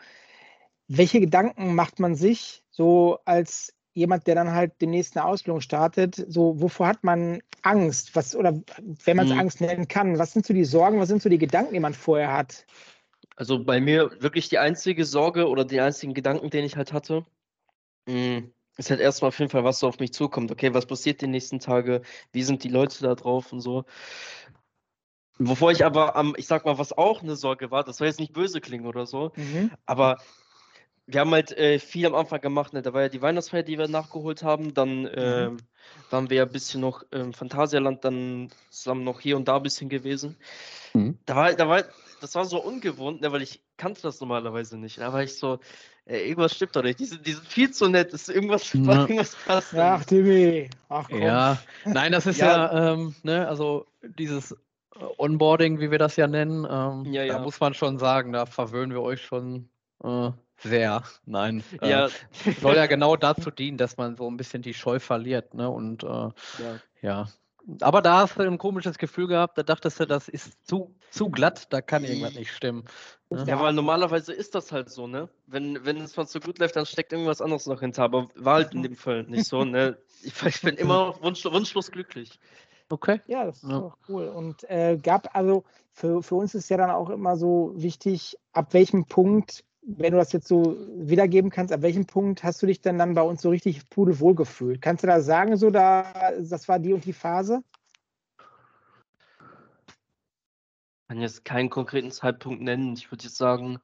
welche 0.86 1.18
Gedanken 1.18 1.74
macht 1.74 1.98
man 1.98 2.14
sich 2.14 2.62
so 2.70 3.18
als 3.24 3.74
jemand, 3.94 4.28
der 4.28 4.36
dann 4.36 4.52
halt 4.52 4.80
demnächst 4.80 5.16
eine 5.16 5.26
Ausbildung 5.26 5.60
startet? 5.60 6.24
So, 6.28 6.60
wovor 6.60 6.86
hat 6.86 7.02
man 7.02 7.42
Angst? 7.62 8.14
Was, 8.14 8.36
oder 8.36 8.62
wenn 9.04 9.16
man 9.16 9.26
es 9.26 9.32
mhm. 9.32 9.40
Angst 9.40 9.60
nennen 9.60 9.88
kann, 9.88 10.20
was 10.20 10.32
sind 10.32 10.46
so 10.46 10.54
die 10.54 10.64
Sorgen, 10.64 11.00
was 11.00 11.08
sind 11.08 11.20
so 11.20 11.28
die 11.28 11.38
Gedanken, 11.38 11.74
die 11.74 11.80
man 11.80 11.94
vorher 11.94 12.32
hat? 12.32 12.64
Also 13.34 13.62
bei 13.62 13.80
mir 13.80 14.12
wirklich 14.20 14.48
die 14.48 14.58
einzige 14.58 15.04
Sorge 15.04 15.48
oder 15.48 15.64
die 15.64 15.80
einzigen 15.80 16.14
Gedanken, 16.14 16.48
den 16.48 16.64
ich 16.64 16.76
halt 16.76 16.92
hatte, 16.92 17.26
mm, 18.06 18.50
ist 18.76 18.90
halt 18.90 19.00
erstmal 19.00 19.28
auf 19.28 19.38
jeden 19.38 19.50
Fall, 19.50 19.64
was 19.64 19.78
so 19.78 19.88
auf 19.88 19.98
mich 19.98 20.12
zukommt. 20.12 20.50
Okay, 20.50 20.74
was 20.74 20.86
passiert 20.86 21.20
die 21.20 21.26
nächsten 21.26 21.60
Tage? 21.60 22.02
Wie 22.32 22.42
sind 22.42 22.64
die 22.64 22.68
Leute 22.68 23.02
da 23.02 23.14
drauf 23.14 23.52
und 23.52 23.60
so? 23.60 23.84
Wovor 25.38 25.70
ich 25.70 25.84
aber 25.84 26.16
am, 26.16 26.34
ich 26.36 26.46
sag 26.46 26.64
mal, 26.64 26.78
was 26.78 26.96
auch 26.96 27.22
eine 27.22 27.36
Sorge 27.36 27.70
war, 27.70 27.84
das 27.84 27.98
soll 27.98 28.06
jetzt 28.06 28.20
nicht 28.20 28.32
böse 28.32 28.60
klingen 28.60 28.86
oder 28.86 29.06
so, 29.06 29.32
mhm. 29.36 29.70
aber 29.84 30.16
wir 31.06 31.20
haben 31.20 31.30
halt 31.30 31.52
äh, 31.52 31.78
viel 31.78 32.06
am 32.06 32.14
Anfang 32.14 32.40
gemacht. 32.40 32.72
Ne? 32.72 32.82
Da 32.82 32.92
war 32.92 33.02
ja 33.02 33.08
die 33.08 33.22
Weihnachtsfeier, 33.22 33.62
die 33.62 33.78
wir 33.78 33.86
nachgeholt 33.86 34.42
haben. 34.42 34.74
Dann 34.74 35.02
mhm. 35.02 35.06
äh, 35.06 35.50
waren 36.10 36.30
wir 36.30 36.38
ja 36.38 36.42
ein 36.44 36.50
bisschen 36.50 36.80
noch 36.80 37.04
im 37.12 37.32
Phantasialand, 37.32 38.04
dann 38.04 38.50
zusammen 38.70 39.04
noch 39.04 39.20
hier 39.20 39.36
und 39.36 39.46
da 39.46 39.56
ein 39.56 39.62
bisschen 39.62 39.88
gewesen. 39.88 40.36
Mhm. 40.94 41.18
Da 41.24 41.36
war, 41.36 41.54
da 41.54 41.68
war, 41.68 41.84
das 42.20 42.34
war 42.34 42.44
so 42.44 42.60
ungewohnt, 42.60 43.20
ne? 43.20 43.30
weil 43.30 43.42
ich 43.42 43.62
kannte 43.76 44.02
das 44.02 44.20
normalerweise 44.20 44.78
nicht. 44.78 44.98
Da 44.98 45.12
war 45.12 45.22
ich 45.22 45.38
so, 45.38 45.60
ey, 46.06 46.28
irgendwas 46.28 46.54
stimmt 46.54 46.74
doch 46.74 46.82
nicht. 46.82 46.98
Die 46.98 47.04
sind, 47.04 47.26
die 47.26 47.32
sind 47.32 47.46
viel 47.46 47.70
zu 47.70 47.88
nett. 47.88 48.12
Ist 48.12 48.28
irgendwas, 48.28 48.72
ja. 48.72 48.80
irgendwas 48.80 49.36
passt. 49.46 49.74
Ach, 49.74 50.04
Timmy. 50.04 50.70
Ach, 50.88 51.08
komm. 51.08 51.20
Ja, 51.22 51.58
nein, 51.84 52.12
das 52.12 52.26
ist 52.26 52.38
ja, 52.38 52.72
ja 52.72 52.92
ähm, 52.92 53.14
ne, 53.22 53.46
also 53.46 53.86
dieses 54.18 54.52
äh, 54.52 54.56
Onboarding, 55.18 55.80
wie 55.80 55.90
wir 55.90 55.98
das 55.98 56.16
ja 56.16 56.26
nennen, 56.26 56.66
ähm, 56.68 57.12
ja, 57.12 57.26
da 57.26 57.38
muss 57.40 57.60
man 57.60 57.74
schon 57.74 57.98
sagen, 57.98 58.32
da 58.32 58.46
verwöhnen 58.46 58.92
wir 58.92 59.02
euch 59.02 59.22
schon 59.22 59.68
äh, 60.02 60.30
sehr, 60.58 61.02
nein. 61.26 61.62
Äh, 61.82 61.90
ja. 61.90 62.06
Äh, 62.06 62.52
soll 62.60 62.76
ja 62.76 62.86
genau 62.86 63.16
dazu 63.16 63.50
dienen, 63.50 63.76
dass 63.76 63.96
man 63.96 64.16
so 64.16 64.28
ein 64.30 64.36
bisschen 64.36 64.62
die 64.62 64.74
Scheu 64.74 64.98
verliert, 64.98 65.54
ne? 65.54 65.68
Und 65.68 66.02
äh, 66.02 66.30
ja. 67.02 67.28
Aber 67.80 68.00
da 68.00 68.18
hast 68.18 68.38
du 68.38 68.42
ein 68.42 68.58
komisches 68.58 68.96
Gefühl 68.96 69.26
gehabt, 69.26 69.58
da 69.58 69.62
dachtest 69.62 69.98
du, 69.98 70.06
das 70.06 70.28
ist 70.28 70.66
zu, 70.66 70.94
zu 71.10 71.30
glatt, 71.30 71.72
da 71.72 71.80
kann 71.80 72.04
irgendwas 72.04 72.34
nicht 72.34 72.52
stimmen. 72.52 72.84
Ne? 73.28 73.44
Ja, 73.46 73.60
weil 73.60 73.72
normalerweise 73.72 74.32
ist 74.32 74.54
das 74.54 74.70
halt 74.70 74.88
so, 74.88 75.08
ne? 75.08 75.28
Wenn, 75.46 75.84
wenn 75.84 75.96
es 75.96 76.16
mal 76.16 76.26
zu 76.26 76.38
gut 76.38 76.60
läuft, 76.60 76.76
dann 76.76 76.86
steckt 76.86 77.12
irgendwas 77.12 77.40
anderes 77.40 77.66
noch 77.66 77.80
hinter. 77.80 78.04
Aber 78.04 78.28
war 78.36 78.54
halt 78.54 78.72
in 78.72 78.82
dem 78.82 78.94
Fall 78.94 79.24
nicht 79.24 79.46
so, 79.46 79.64
ne? 79.64 79.98
Ich, 80.22 80.40
ich 80.42 80.62
bin 80.62 80.76
immer 80.76 81.20
wunsch, 81.20 81.44
wunschlos 81.44 81.90
glücklich. 81.90 82.38
Okay. 82.88 83.20
Ja, 83.26 83.44
das 83.44 83.64
ist 83.64 83.68
ja. 83.68 83.78
auch 83.78 83.96
cool. 84.08 84.28
Und 84.28 84.62
äh, 84.70 84.96
gab 84.96 85.34
also 85.34 85.64
für, 85.92 86.22
für 86.22 86.36
uns 86.36 86.54
ist 86.54 86.70
ja 86.70 86.76
dann 86.76 86.90
auch 86.90 87.10
immer 87.10 87.36
so 87.36 87.72
wichtig, 87.74 88.38
ab 88.52 88.74
welchem 88.74 89.06
Punkt 89.06 89.64
wenn 89.86 90.12
du 90.12 90.18
das 90.18 90.32
jetzt 90.32 90.48
so 90.48 90.76
wiedergeben 90.96 91.50
kannst, 91.50 91.72
ab 91.72 91.82
welchem 91.82 92.06
Punkt 92.06 92.42
hast 92.42 92.60
du 92.60 92.66
dich 92.66 92.80
denn 92.80 92.98
dann 92.98 93.14
bei 93.14 93.22
uns 93.22 93.40
so 93.40 93.50
richtig 93.50 93.88
pudelwohl 93.88 94.34
gefühlt? 94.34 94.82
Kannst 94.82 95.04
du 95.04 95.06
da 95.06 95.20
sagen, 95.20 95.56
so 95.56 95.70
da, 95.70 96.32
das 96.38 96.68
war 96.68 96.80
die 96.80 96.92
und 96.92 97.04
die 97.04 97.12
Phase? 97.12 97.62
Ich 101.02 101.08
kann 101.08 101.20
jetzt 101.20 101.44
keinen 101.44 101.70
konkreten 101.70 102.10
Zeitpunkt 102.10 102.62
nennen. 102.62 102.94
Ich 102.94 103.12
würde 103.12 103.24
jetzt 103.24 103.36
sagen, 103.36 103.78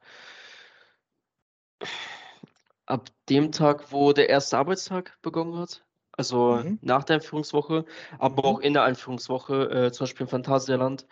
ab 2.86 3.08
dem 3.28 3.52
Tag, 3.52 3.92
wo 3.92 4.12
der 4.12 4.28
erste 4.28 4.58
Arbeitstag 4.58 5.16
begonnen 5.22 5.56
hat, 5.56 5.84
also 6.10 6.56
mhm. 6.56 6.80
nach 6.82 7.04
der 7.04 7.16
Einführungswoche, 7.16 7.84
aber 8.18 8.42
mhm. 8.42 8.48
auch 8.48 8.58
in 8.58 8.72
der 8.72 8.82
Einführungswoche, 8.82 9.70
äh, 9.70 9.92
zum 9.92 10.04
Beispiel 10.04 10.24
im 10.24 10.30
Phantasialand, 10.30 11.06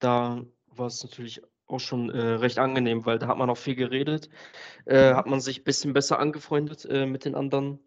da 0.00 0.44
war 0.66 0.86
es 0.86 1.02
natürlich 1.02 1.40
auch 1.66 1.80
schon 1.80 2.10
äh, 2.10 2.20
recht 2.20 2.58
angenehm, 2.58 3.06
weil 3.06 3.18
da 3.18 3.26
hat 3.26 3.38
man 3.38 3.50
auch 3.50 3.56
viel 3.56 3.74
geredet, 3.74 4.28
äh, 4.86 5.10
mhm. 5.10 5.16
hat 5.16 5.26
man 5.26 5.40
sich 5.40 5.60
ein 5.60 5.64
bisschen 5.64 5.92
besser 5.92 6.18
angefreundet 6.18 6.84
äh, 6.84 7.06
mit 7.06 7.24
den 7.24 7.34
anderen. 7.34 7.78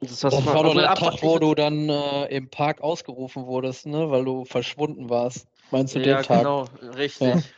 Das, 0.00 0.22
war 0.22 0.62
doch 0.62 0.74
der 0.74 0.94
Tag, 0.94 1.22
wo 1.22 1.38
du 1.38 1.54
dann 1.54 1.88
äh, 1.88 2.26
im 2.26 2.50
Park 2.50 2.82
ausgerufen 2.82 3.46
wurdest, 3.46 3.86
ne? 3.86 4.10
weil 4.10 4.24
du 4.24 4.44
verschwunden 4.44 5.08
warst. 5.08 5.48
Meinst 5.70 5.94
du 5.94 6.00
ja, 6.00 6.16
den 6.16 6.22
Tag? 6.24 6.38
genau, 6.38 6.66
richtig. 6.96 7.52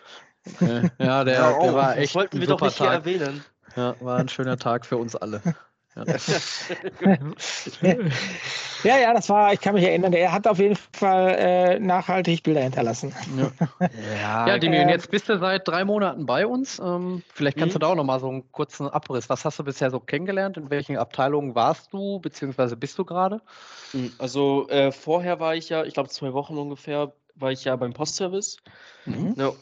Ja, 0.61 0.83
ja 0.99 1.25
der, 1.25 1.35
ja, 1.35 1.59
der 1.59 1.75
war 1.75 1.97
echt. 1.97 2.11
Das 2.11 2.15
wollten 2.15 2.41
wir 2.41 2.47
doch 2.47 2.61
nicht 2.61 2.79
hier 2.79 2.87
erwähnen. 2.87 3.45
Ja, 3.75 3.97
war 4.01 4.19
ein 4.19 4.29
schöner 4.29 4.57
Tag 4.57 4.87
für 4.87 4.97
uns 4.97 5.17
alle. 5.17 5.43
Ja. 8.85 8.99
ja, 8.99 9.15
das 9.15 9.29
war, 9.31 9.53
ich 9.53 9.61
kann 9.61 9.75
mich 9.75 9.85
erinnern, 9.85 10.13
er 10.13 10.31
hat 10.31 10.47
auf 10.47 10.59
jeden 10.59 10.77
Fall 10.77 11.35
äh, 11.39 11.79
nachhaltig 11.79 12.43
Bilder 12.43 12.61
hinterlassen. 12.61 13.13
Ja, 13.37 13.51
ja, 13.89 13.89
ja 14.49 14.59
Demi, 14.59 14.77
äh, 14.77 14.89
jetzt 14.89 15.11
bist 15.11 15.29
du 15.29 15.39
seit 15.39 15.67
drei 15.67 15.85
Monaten 15.85 16.27
bei 16.27 16.47
uns. 16.47 16.79
Ähm, 16.79 17.23
vielleicht 17.33 17.57
kannst 17.57 17.75
mhm. 17.75 17.81
du 17.81 17.87
da 17.87 17.93
auch 17.93 17.97
nochmal 17.97 18.21
so 18.21 18.29
einen 18.29 18.53
kurzen 18.53 18.89
Abriss. 18.89 19.29
Was 19.29 19.45
hast 19.45 19.59
du 19.59 19.65
bisher 19.65 19.91
so 19.91 19.99
kennengelernt? 19.99 20.57
In 20.57 20.71
welchen 20.71 20.99
Abteilungen 20.99 21.55
warst 21.55 21.93
du, 21.93 22.21
beziehungsweise 22.21 22.77
bist 22.77 22.99
du 22.99 23.05
gerade? 23.05 23.41
Hm, 23.93 24.13
also 24.19 24.69
äh, 24.69 24.93
vorher 24.93 25.41
war 25.41 25.57
ich 25.57 25.71
ja, 25.71 25.85
ich 25.85 25.95
glaube 25.95 26.11
zwei 26.11 26.33
Wochen 26.33 26.57
ungefähr, 26.59 27.13
war 27.35 27.51
ich 27.51 27.65
ja 27.65 27.75
beim 27.77 27.93
Postservice. 27.93 28.59
Mhm. 29.07 29.35
Ja, 29.37 29.53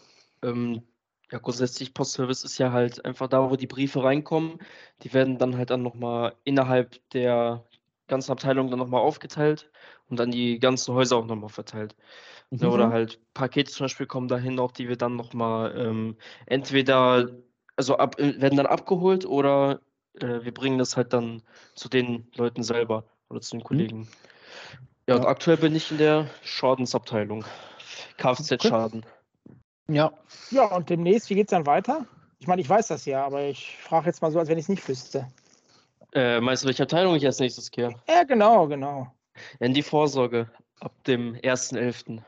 ähm, 0.43 0.83
ja, 1.31 1.39
grundsätzlich 1.39 1.95
Postservice 1.95 2.45
ist 2.45 2.59
ja 2.59 2.73
halt 2.73 3.05
einfach 3.05 3.29
da, 3.29 3.51
wo 3.51 3.57
die 3.57 3.67
Briefe 3.67 4.03
reinkommen. 4.03 4.59
Die 5.03 5.13
werden 5.13 5.39
dann 5.39 5.57
halt 5.57 5.71
dann 5.71 5.83
nochmal 5.83 6.35
innerhalb 6.45 7.01
der 7.11 7.65
ganzen 8.07 8.33
Abteilung 8.33 8.71
dann 8.71 8.79
nochmal 8.79 9.01
aufgeteilt 9.01 9.71
und 10.09 10.19
dann 10.19 10.31
die 10.31 10.59
ganzen 10.59 10.95
Häuser 10.95 11.17
auch 11.17 11.27
nochmal 11.27 11.49
verteilt. 11.49 11.97
Mhm. 12.51 12.69
Oder 12.69 12.91
halt 12.91 13.19
Pakete 13.33 13.71
zum 13.71 13.85
Beispiel 13.85 14.07
kommen 14.07 14.29
dahin 14.29 14.59
auch, 14.59 14.73
die 14.73 14.89
wir 14.89 14.97
dann 14.97 15.17
nochmal 15.17 15.75
ähm, 15.77 16.17
entweder, 16.47 17.31
also 17.77 17.97
ab, 17.97 18.21
äh, 18.21 18.41
werden 18.41 18.57
dann 18.57 18.67
abgeholt 18.67 19.25
oder 19.25 19.81
äh, 20.21 20.45
wir 20.45 20.53
bringen 20.53 20.79
das 20.79 20.97
halt 20.97 21.13
dann 21.13 21.43
zu 21.75 21.89
den 21.89 22.29
Leuten 22.37 22.63
selber 22.63 23.05
oder 23.31 23.41
zu 23.41 23.53
den 23.53 23.61
mhm. 23.61 23.65
Kollegen. 23.65 23.99
Mhm. 23.99 24.09
Ja, 25.07 25.17
und 25.17 25.27
aktuell 25.27 25.57
bin 25.57 25.75
ich 25.75 25.91
in 25.91 25.99
der 25.99 26.29
Schadensabteilung. 26.43 27.45
Kfz-Schaden. 28.17 29.01
Okay. 29.01 29.14
Ja. 29.89 30.13
Ja, 30.51 30.67
und 30.67 30.89
demnächst, 30.89 31.31
wie 31.31 31.35
geht 31.35 31.49
es 31.49 31.51
dann 31.51 31.67
weiter? 31.67 32.07
Ich 32.39 32.47
meine, 32.47 32.61
ich 32.61 32.69
weiß 32.69 32.89
das 32.89 33.05
ja, 33.05 33.25
aber 33.25 33.45
ich 33.45 33.77
frage 33.79 34.07
jetzt 34.07 34.23
mal 34.23 34.31
so, 34.31 34.39
als 34.39 34.49
wenn 34.49 34.59
ich 34.59 34.65
es 34.65 34.69
nicht 34.69 34.87
wüsste. 34.89 35.29
Äh, 36.13 36.41
meinst 36.41 36.63
du, 36.63 36.69
welche 36.69 36.83
Abteilung 36.85 37.15
ich 37.17 37.27
als 37.27 37.41
nächstes 37.41 37.71
gehe? 37.71 37.95
Ja, 38.09 38.23
genau, 38.25 38.67
genau. 38.69 39.13
In 39.59 39.75
die 39.75 39.83
Vorsorge. 39.83 40.49
Ab 40.81 40.93
dem 41.05 41.35
1.11. 41.37 42.21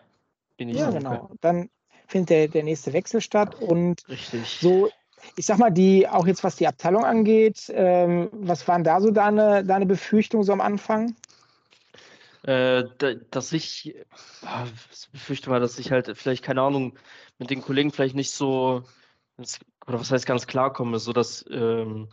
bin 0.57 0.69
ich 0.69 0.79
Ja, 0.79 0.91
genau. 0.91 1.31
Dann 1.41 1.69
findet 2.07 2.31
der, 2.31 2.49
der 2.49 2.63
nächste 2.65 2.93
Wechsel 2.93 3.21
statt 3.21 3.55
und 3.61 4.03
Richtig. 4.09 4.59
so, 4.61 4.91
ich 5.37 5.47
sag 5.47 5.59
mal, 5.59 5.71
die, 5.71 6.09
auch 6.09 6.27
jetzt 6.27 6.45
was 6.45 6.57
die 6.57 6.67
Abteilung 6.67 7.05
angeht, 7.05 7.71
ähm, 7.75 8.29
was 8.33 8.67
waren 8.69 8.85
da 8.85 9.01
so 9.01 9.11
deine, 9.11 9.65
deine 9.65 9.87
Befürchtungen 9.87 10.45
so 10.45 10.53
am 10.53 10.61
Anfang? 10.61 11.15
Äh, 12.47 12.85
dass 13.31 13.53
ich, 13.53 13.97
ah, 14.43 14.67
befürchte 15.13 15.51
mal, 15.51 15.61
dass 15.61 15.79
ich 15.79 15.91
halt 15.91 16.17
vielleicht, 16.17 16.45
keine 16.45 16.63
Ahnung, 16.63 16.97
mit 17.39 17.51
den 17.51 17.61
Kollegen 17.61 17.91
vielleicht 17.91 18.15
nicht 18.15 18.31
so, 18.31 18.85
oder 19.87 20.01
was 20.01 20.11
heißt 20.11 20.27
ganz 20.27 20.47
klar 20.47 20.73
komme, 20.73 20.99
so 20.99 21.13
dass 21.13 21.45
ähm, 21.51 22.09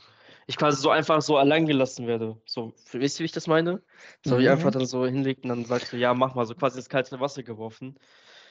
ich 0.47 0.57
quasi 0.57 0.81
so 0.81 0.89
einfach 0.89 1.21
so 1.21 1.37
allein 1.37 1.65
gelassen 1.65 2.07
werde. 2.07 2.41
So, 2.45 2.73
wisst 2.91 3.19
ihr, 3.19 3.23
wie 3.23 3.25
ich 3.25 3.31
das 3.31 3.47
meine? 3.47 3.81
So, 4.25 4.35
mhm. 4.35 4.41
ich 4.41 4.49
einfach 4.49 4.71
dann 4.71 4.85
so 4.85 5.05
hinlegt 5.05 5.43
und 5.43 5.49
dann 5.49 5.65
sagst 5.65 5.93
du, 5.93 5.97
ja, 5.97 6.13
mach 6.13 6.35
mal, 6.35 6.45
so 6.45 6.55
quasi 6.55 6.77
ins 6.77 6.89
kalte 6.89 7.19
Wasser 7.19 7.43
geworfen. 7.43 7.97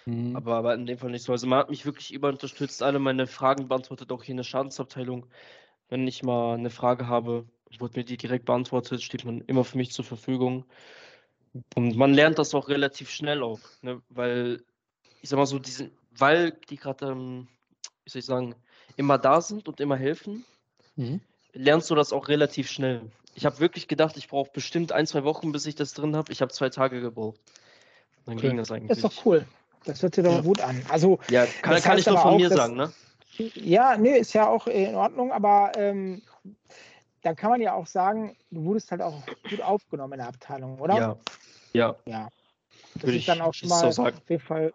Mhm. 0.06 0.36
Aber, 0.36 0.54
aber 0.54 0.74
in 0.74 0.86
dem 0.86 0.98
Fall 0.98 1.10
nicht 1.10 1.24
so. 1.24 1.32
Also 1.32 1.46
man 1.46 1.58
hat 1.58 1.70
mich 1.70 1.84
wirklich 1.84 2.12
über 2.12 2.28
unterstützt, 2.28 2.82
alle 2.82 2.98
meine 2.98 3.26
Fragen 3.26 3.68
beantwortet, 3.68 4.10
auch 4.12 4.22
hier 4.22 4.32
in 4.32 4.38
der 4.38 4.44
Schadensabteilung. 4.44 5.26
Wenn 5.88 6.06
ich 6.06 6.22
mal 6.22 6.54
eine 6.54 6.70
Frage 6.70 7.06
habe, 7.06 7.44
wurde 7.78 7.98
mir 7.98 8.04
die 8.04 8.16
direkt 8.16 8.44
beantwortet, 8.44 9.02
steht 9.02 9.24
man 9.24 9.40
immer 9.42 9.64
für 9.64 9.76
mich 9.76 9.92
zur 9.92 10.04
Verfügung. 10.04 10.64
Und 11.74 11.96
man 11.96 12.14
lernt 12.14 12.38
das 12.38 12.54
auch 12.54 12.68
relativ 12.68 13.10
schnell 13.10 13.42
auch, 13.42 13.60
ne? 13.82 14.00
weil 14.08 14.62
ich 15.20 15.28
sag 15.28 15.38
mal 15.38 15.46
so, 15.46 15.58
diesen, 15.58 15.90
weil 16.16 16.52
die 16.68 16.76
gerade, 16.76 17.06
ähm, 17.06 17.48
wie 18.04 18.10
soll 18.10 18.20
ich 18.20 18.26
sagen, 18.26 18.54
immer 18.96 19.18
da 19.18 19.40
sind 19.40 19.68
und 19.68 19.80
immer 19.80 19.96
helfen, 19.96 20.44
mhm. 20.96 21.20
lernst 21.52 21.90
du 21.90 21.94
das 21.94 22.12
auch 22.12 22.28
relativ 22.28 22.70
schnell. 22.70 23.02
Ich 23.34 23.46
habe 23.46 23.60
wirklich 23.60 23.88
gedacht, 23.88 24.16
ich 24.16 24.28
brauche 24.28 24.50
bestimmt 24.52 24.92
ein, 24.92 25.06
zwei 25.06 25.24
Wochen, 25.24 25.52
bis 25.52 25.64
ich 25.66 25.74
das 25.74 25.94
drin 25.94 26.16
habe. 26.16 26.32
Ich 26.32 26.42
habe 26.42 26.52
zwei 26.52 26.68
Tage 26.68 27.00
gebraucht. 27.00 27.40
Dann 28.26 28.36
okay. 28.36 28.48
ging 28.48 28.56
das 28.56 28.70
eigentlich. 28.70 28.88
Das 28.88 28.98
ist 28.98 29.04
doch 29.04 29.26
cool. 29.26 29.46
Das 29.84 30.02
hört 30.02 30.14
sich 30.14 30.24
doch 30.24 30.42
gut 30.42 30.60
an. 30.60 30.82
Also, 30.88 31.18
ja, 31.30 31.46
kann, 31.62 31.80
kann 31.80 31.98
ich 31.98 32.06
nur 32.06 32.18
von 32.18 32.34
auch, 32.34 32.36
mir 32.36 32.50
sagen, 32.50 32.76
ne? 32.76 32.92
Ja, 33.54 33.96
nee, 33.96 34.18
ist 34.18 34.34
ja 34.34 34.46
auch 34.46 34.66
in 34.66 34.94
Ordnung, 34.94 35.32
aber 35.32 35.72
ähm, 35.76 36.22
dann 37.22 37.34
kann 37.36 37.50
man 37.50 37.60
ja 37.60 37.72
auch 37.72 37.86
sagen, 37.86 38.36
du 38.50 38.64
wurdest 38.64 38.90
halt 38.90 39.00
auch 39.00 39.22
gut 39.48 39.62
aufgenommen 39.62 40.14
in 40.14 40.18
der 40.18 40.28
Abteilung, 40.28 40.78
oder? 40.78 40.96
Ja. 40.96 41.16
Ja. 41.72 41.96
ja. 42.06 42.28
Das 42.94 43.04
Würde 43.04 43.18
ist 43.18 43.28
dann 43.28 43.40
auch 43.40 43.54
schon 43.54 43.68
mal 43.68 43.92
so 43.92 44.02
auf 44.02 44.12
jeden 44.28 44.42
Fall 44.42 44.72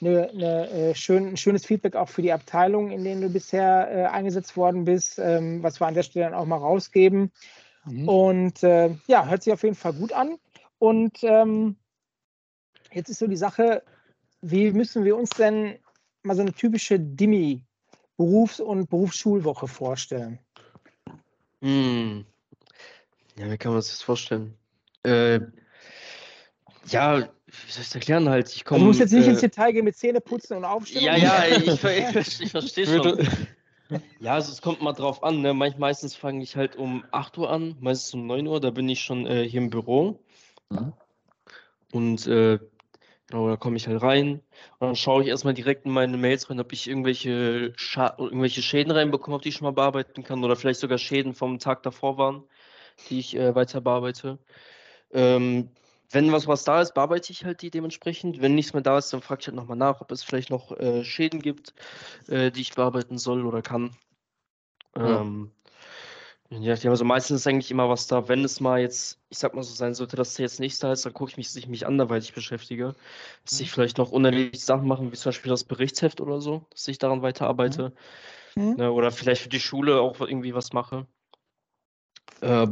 eine, 0.00 0.30
eine, 0.30 0.70
äh, 0.70 0.94
schön, 0.94 1.28
ein 1.28 1.36
schönes 1.36 1.66
Feedback 1.66 1.96
auch 1.96 2.08
für 2.08 2.22
die 2.22 2.32
Abteilung, 2.32 2.90
in 2.90 3.04
denen 3.04 3.20
du 3.20 3.28
bisher 3.28 3.90
äh, 3.90 4.04
eingesetzt 4.06 4.56
worden 4.56 4.84
bist, 4.84 5.18
ähm, 5.18 5.62
was 5.62 5.80
wir 5.80 5.86
an 5.86 5.94
der 5.94 6.02
Stelle 6.02 6.26
dann 6.26 6.34
auch 6.34 6.46
mal 6.46 6.56
rausgeben. 6.56 7.32
Mhm. 7.84 8.08
Und 8.08 8.62
äh, 8.62 8.94
ja, 9.06 9.26
hört 9.26 9.42
sich 9.42 9.52
auf 9.52 9.62
jeden 9.62 9.74
Fall 9.74 9.92
gut 9.92 10.12
an. 10.12 10.38
Und 10.78 11.18
ähm, 11.22 11.76
jetzt 12.92 13.08
ist 13.08 13.18
so 13.18 13.26
die 13.26 13.36
Sache, 13.36 13.82
wie 14.40 14.70
müssen 14.70 15.04
wir 15.04 15.16
uns 15.16 15.30
denn 15.30 15.78
mal 16.22 16.36
so 16.36 16.42
eine 16.42 16.52
typische 16.52 17.00
Dimi 17.00 17.64
Berufs- 18.16 18.60
und 18.60 18.88
Berufsschulwoche 18.88 19.68
vorstellen? 19.68 20.38
Hm. 21.60 22.24
Ja, 23.36 23.50
wie 23.50 23.58
kann 23.58 23.72
man 23.72 23.82
sich 23.82 23.92
das 23.92 24.02
vorstellen? 24.02 24.54
Äh, 25.02 25.40
ja, 26.92 27.18
wie 27.18 27.72
soll 27.72 27.82
ich 27.82 27.88
das 27.88 27.94
erklären 27.94 28.28
halt? 28.28 28.54
Ich 28.54 28.64
komm, 28.64 28.76
also 28.76 28.84
du 28.84 28.88
musst 28.88 29.00
jetzt 29.00 29.12
nicht 29.12 29.26
äh, 29.26 29.30
ins 29.30 29.40
Detail 29.40 29.72
gehen 29.72 29.84
mit 29.84 29.96
Zähneputzen 29.96 30.56
und 30.56 30.64
Aufstehen. 30.64 31.04
Ja, 31.04 31.16
ja, 31.16 31.44
ich, 31.46 31.66
ich, 31.66 32.40
ich 32.42 32.50
verstehe 32.50 32.86
schon. 32.86 33.28
Ja, 34.20 34.34
also 34.34 34.52
es 34.52 34.60
kommt 34.60 34.82
mal 34.82 34.92
drauf 34.92 35.22
an. 35.22 35.40
Ne? 35.40 35.54
Manch, 35.54 35.78
meistens 35.78 36.14
fange 36.14 36.42
ich 36.42 36.56
halt 36.56 36.76
um 36.76 37.04
8 37.10 37.38
Uhr 37.38 37.50
an, 37.50 37.76
meistens 37.80 38.14
um 38.14 38.26
9 38.26 38.46
Uhr, 38.46 38.60
da 38.60 38.70
bin 38.70 38.88
ich 38.88 39.00
schon 39.00 39.26
äh, 39.26 39.48
hier 39.48 39.60
im 39.60 39.70
Büro. 39.70 40.20
Mhm. 40.68 40.92
Und 41.92 42.26
äh, 42.26 42.58
genau, 43.26 43.48
da 43.48 43.56
komme 43.56 43.76
ich 43.76 43.88
halt 43.88 44.02
rein 44.02 44.42
und 44.78 44.88
dann 44.88 44.96
schaue 44.96 45.22
ich 45.22 45.28
erstmal 45.28 45.54
direkt 45.54 45.86
in 45.86 45.92
meine 45.92 46.18
Mails 46.18 46.50
rein, 46.50 46.60
ob 46.60 46.72
ich 46.72 46.86
irgendwelche, 46.86 47.72
Scha 47.76 48.14
irgendwelche 48.18 48.60
Schäden 48.60 48.90
reinbekomme, 48.90 49.36
auf 49.36 49.42
die 49.42 49.48
ich 49.48 49.54
schon 49.54 49.64
mal 49.64 49.72
bearbeiten 49.72 50.22
kann 50.22 50.44
oder 50.44 50.56
vielleicht 50.56 50.80
sogar 50.80 50.98
Schäden 50.98 51.34
vom 51.34 51.58
Tag 51.58 51.82
davor 51.82 52.18
waren, 52.18 52.44
die 53.08 53.20
ich 53.20 53.36
äh, 53.36 53.54
weiter 53.54 53.80
bearbeite. 53.80 54.38
Ähm, 55.12 55.70
wenn 56.10 56.32
was, 56.32 56.46
was 56.46 56.64
da 56.64 56.80
ist, 56.80 56.94
bearbeite 56.94 57.32
ich 57.32 57.44
halt 57.44 57.62
die 57.62 57.70
dementsprechend. 57.70 58.40
Wenn 58.40 58.54
nichts 58.54 58.72
mehr 58.72 58.82
da 58.82 58.96
ist, 58.98 59.12
dann 59.12 59.20
frage 59.20 59.40
ich 59.40 59.46
halt 59.46 59.56
nochmal 59.56 59.76
nach, 59.76 60.00
ob 60.00 60.10
es 60.10 60.22
vielleicht 60.22 60.50
noch 60.50 60.72
äh, 60.78 61.04
Schäden 61.04 61.40
gibt, 61.40 61.74
äh, 62.28 62.50
die 62.50 62.62
ich 62.62 62.74
bearbeiten 62.74 63.18
soll 63.18 63.44
oder 63.44 63.62
kann. 63.62 63.94
Ja. 64.96 65.20
Ähm, 65.20 65.52
ja, 66.50 66.72
also 66.72 67.04
meistens 67.04 67.40
ist 67.40 67.46
eigentlich 67.46 67.70
immer 67.70 67.90
was 67.90 68.06
da. 68.06 68.26
Wenn 68.26 68.42
es 68.42 68.58
mal 68.58 68.80
jetzt, 68.80 69.20
ich 69.28 69.36
sag 69.36 69.54
mal 69.54 69.62
so 69.62 69.74
sein 69.74 69.92
sollte, 69.92 70.16
dass 70.16 70.34
der 70.34 70.44
jetzt 70.44 70.60
nicht 70.60 70.82
da 70.82 70.92
ist, 70.92 71.04
dann 71.04 71.12
gucke 71.12 71.30
ich 71.30 71.36
mich, 71.36 71.48
dass 71.48 71.56
ich 71.56 71.68
mich 71.68 71.86
anderweitig 71.86 72.32
beschäftige. 72.32 72.94
Dass 73.44 73.60
ich 73.60 73.68
mhm. 73.68 73.72
vielleicht 73.72 73.98
noch 73.98 74.10
unerledigte 74.10 74.58
Sachen 74.58 74.88
mache, 74.88 75.12
wie 75.12 75.16
zum 75.16 75.28
Beispiel 75.28 75.50
das 75.50 75.64
Berichtsheft 75.64 76.22
oder 76.22 76.40
so, 76.40 76.64
dass 76.70 76.88
ich 76.88 76.96
daran 76.96 77.20
weiterarbeite. 77.20 77.92
Mhm. 78.54 78.76
Ja, 78.78 78.88
oder 78.88 79.10
vielleicht 79.10 79.42
für 79.42 79.50
die 79.50 79.60
Schule 79.60 80.00
auch 80.00 80.20
irgendwie 80.20 80.54
was 80.54 80.72
mache. 80.72 81.06
Äh, 82.40 82.68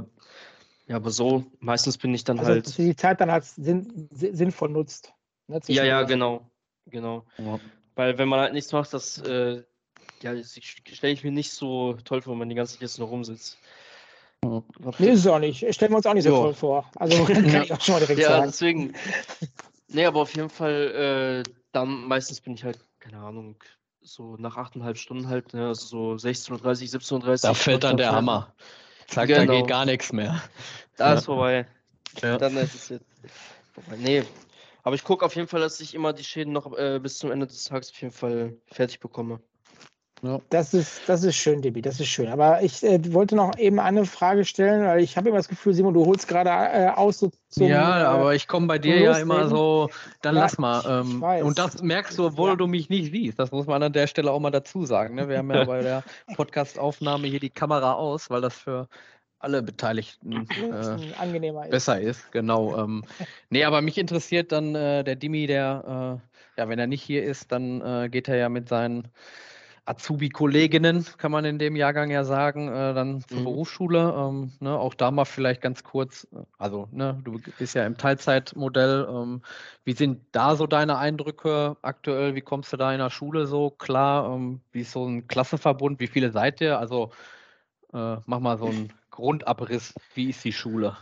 ja, 0.87 0.97
aber 0.97 1.11
so, 1.11 1.45
meistens 1.59 1.99
bin 1.99 2.15
ich 2.15 2.25
dann 2.25 2.39
also, 2.39 2.53
halt. 2.53 2.67
Dass 2.67 2.77
du 2.77 2.83
die 2.83 2.97
Zeit 2.97 3.21
dann 3.21 3.31
halt 3.31 3.45
sinn, 3.45 4.09
sinnvoll 4.13 4.69
nutzt. 4.69 5.13
Ne, 5.49 5.61
ja, 5.67 5.85
ja, 5.85 6.03
genau. 6.03 6.51
Genau. 6.87 7.25
Ja. 7.39 7.59
Weil 7.97 8.19
wenn 8.19 8.29
man 8.29 8.41
halt 8.41 8.53
nichts 8.53 8.73
macht, 8.73 8.93
das, 8.93 9.19
äh, 9.19 9.63
ja, 10.23 10.33
stelle 10.43 11.13
ich 11.13 11.25
mir 11.25 11.33
nicht 11.33 11.53
so 11.53 11.95
toll 12.05 12.23
vor, 12.23 12.33
wenn 12.33 12.39
man 12.39 12.49
die 12.49 12.55
ganze 12.55 12.75
Zeit 12.75 12.83
jetzt 12.83 12.99
nur 12.99 13.09
rumsitzt. 13.09 13.59
Ja. 14.45 14.63
Nee, 14.99 15.11
ist 15.11 15.21
es 15.21 15.27
auch 15.27 15.39
nicht. 15.39 15.75
Stellen 15.75 15.93
wir 15.93 15.97
uns 15.97 16.07
auch 16.07 16.15
nicht 16.15 16.25
so 16.25 16.31
jo. 16.31 16.43
toll 16.43 16.55
vor. 16.55 16.91
Also 16.95 17.25
kann 17.25 17.63
ich 17.63 17.73
auch 17.73 17.81
schon 17.81 17.95
mal 17.95 18.01
direkt 18.01 18.21
ja, 18.21 18.29
sagen. 18.29 18.41
Ja, 18.41 18.47
deswegen. 18.47 18.95
Nee, 19.89 20.05
aber 20.05 20.21
auf 20.21 20.35
jeden 20.37 20.51
Fall, 20.51 21.45
äh, 21.45 21.51
dann 21.73 22.07
meistens 22.07 22.41
bin 22.41 22.55
ich 22.55 22.65
halt, 22.65 22.79
keine 23.01 23.19
Ahnung, 23.19 23.57
so 24.01 24.37
nach 24.37 24.57
8,5 24.57 24.95
Stunden 24.97 25.29
halt, 25.29 25.53
ne, 25.53 25.67
also 25.67 26.17
so 26.19 26.29
16.30 26.29 26.93
17.30 26.97 27.43
Da 27.43 27.55
fällt 27.55 27.85
dann 27.85 27.97
der 27.97 28.13
Hammer. 28.13 28.55
Zack, 29.09 29.29
genau. 29.29 29.53
da 29.53 29.59
geht 29.59 29.69
gar 29.69 29.85
nichts 29.85 30.13
mehr. 30.13 30.43
Da 30.97 31.15
ist 31.15 31.27
vorbei. 31.27 31.67
Ja. 32.23 32.39
Dann 32.39 32.57
ist 32.57 32.75
es 32.75 32.89
jetzt 32.89 33.05
vorbei. 33.75 33.97
Nee. 33.99 34.25
Aber 34.83 34.95
ich 34.95 35.05
gucke 35.05 35.25
auf 35.25 35.35
jeden 35.35 35.49
Fall, 35.49 35.61
dass 35.61 35.81
ich 35.81 35.95
immer 35.95 36.13
die 36.13 36.25
Schäden 36.25 36.53
noch 36.53 36.77
äh, 36.77 36.99
bis 37.01 37.19
zum 37.19 37.31
Ende 37.31 37.47
des 37.47 37.65
Tages 37.65 37.91
auf 37.91 38.01
jeden 38.01 38.13
Fall 38.13 38.57
fertig 38.71 39.01
bekomme. 39.01 39.41
Ja. 40.27 40.41
Das, 40.51 40.75
ist, 40.75 41.03
das 41.07 41.23
ist 41.23 41.37
schön, 41.37 41.63
Debbie, 41.63 41.83
das 41.83 42.01
ist 42.01 42.09
schön. 42.09 42.29
Aber 42.29 42.63
ich 42.63 42.83
äh, 42.83 43.01
wollte 43.13 43.37
noch 43.37 43.57
eben 43.59 43.79
eine 43.79 44.05
Frage 44.05 44.45
stellen, 44.45 44.85
weil 44.85 45.01
ich 45.01 45.17
habe 45.17 45.29
immer 45.29 45.39
das 45.39 45.49
Gefühl, 45.49 45.75
Simon, 45.75 45.95
du 45.95 46.05
holst 46.05 46.27
gerade 46.27 46.51
äh, 46.51 46.89
aus 46.89 47.21
so 47.21 47.31
zum, 47.49 47.69
Ja, 47.69 48.01
äh, 48.01 48.05
aber 48.05 48.35
ich 48.35 48.49
komme 48.49 48.67
bei 48.67 48.79
dir 48.79 48.99
ja 49.01 49.17
immer 49.19 49.49
so, 49.49 49.89
dann 50.23 50.35
ja, 50.35 50.43
lass 50.43 50.59
mal. 50.59 50.83
Ähm, 50.87 51.23
und 51.23 51.59
das 51.59 51.83
merkst 51.83 52.19
du, 52.19 52.27
obwohl 52.27 52.51
ja. 52.51 52.57
du 52.57 52.67
mich 52.67 52.89
nicht 52.89 53.13
siehst. 53.13 53.39
Das 53.39 53.53
muss 53.53 53.67
man 53.67 53.83
an 53.83 53.93
der 53.93 54.07
Stelle 54.07 54.33
auch 54.33 54.41
mal 54.41 54.51
dazu 54.51 54.85
sagen. 54.85 55.15
Ne? 55.15 55.29
Wir 55.29 55.39
haben 55.39 55.51
ja 55.51 55.65
bei 55.65 55.83
der 55.83 56.03
Podcast-Aufnahme 56.37 57.29
hier 57.29 57.41
die 57.41 57.51
Kamera 57.51 57.95
aus, 57.95 58.29
weil 58.29 58.41
das 58.41 58.55
für 58.55 58.89
alle 59.39 59.63
Beteiligten 59.63 60.49
äh, 60.51 61.69
besser 61.71 62.01
ist. 62.01 62.33
Genau. 62.33 62.77
Ähm, 62.83 63.05
nee, 63.51 63.65
aber 63.65 63.81
mich 63.81 63.99
interessiert 63.99 64.51
dann 64.51 64.75
äh, 64.75 65.05
der 65.05 65.17
Dimi, 65.17 65.47
der, 65.47 66.21
äh, 66.57 66.61
ja, 66.61 66.69
wenn 66.69 66.79
er 66.79 66.87
nicht 66.87 67.03
hier 67.03 67.23
ist, 67.23 67.53
dann 67.53 67.81
äh, 67.81 68.09
geht 68.09 68.29
er 68.29 68.37
ja 68.37 68.49
mit 68.49 68.69
seinen 68.69 69.09
Azubi-Kolleginnen, 69.87 71.07
kann 71.17 71.31
man 71.31 71.45
in 71.45 71.59
dem 71.59 71.77
Jahrgang 71.77 72.11
ja 72.11 72.25
sagen, 72.25 72.69
äh, 72.69 72.93
dann 72.93 73.23
zur 73.29 73.41
mhm. 73.41 73.45
Berufsschule. 73.45 74.15
Ähm, 74.17 74.53
ne, 74.59 74.77
auch 74.77 74.95
da 74.95 75.13
mal 75.13 75.25
vielleicht 75.25 75.63
ganz 75.63 75.85
kurz, 75.85 76.27
äh, 76.33 76.43
also 76.59 76.89
ne, 76.91 77.21
du 77.25 77.41
bist 77.59 77.75
ja 77.75 77.87
im 77.87 77.97
Teilzeitmodell. 77.97 79.07
Ähm, 79.09 79.43
wie 79.85 79.93
sind 79.93 80.23
da 80.33 80.57
so 80.57 80.67
deine 80.67 80.99
Eindrücke 80.99 81.77
aktuell? 81.83 82.35
Wie 82.35 82.41
kommst 82.41 82.73
du 82.73 82.77
da 82.77 82.93
in 82.93 82.99
der 82.99 83.11
Schule 83.11 83.47
so 83.47 83.71
klar? 83.71 84.35
Ähm, 84.35 84.61
wie 84.73 84.81
ist 84.81 84.93
so 84.93 85.07
ein 85.07 85.29
Klassenverbund? 85.29 86.01
Wie 86.01 86.09
viele 86.09 86.33
seid 86.33 86.61
ihr? 86.61 86.79
Also 86.81 87.11
äh, 87.95 88.17
mach 88.27 88.41
mal 88.41 88.59
so 88.59 88.67
einen 88.67 88.93
Grundabriss. 89.13 89.95
Wie 90.15 90.31
ist 90.31 90.45
die 90.45 90.53
Schule? 90.53 90.97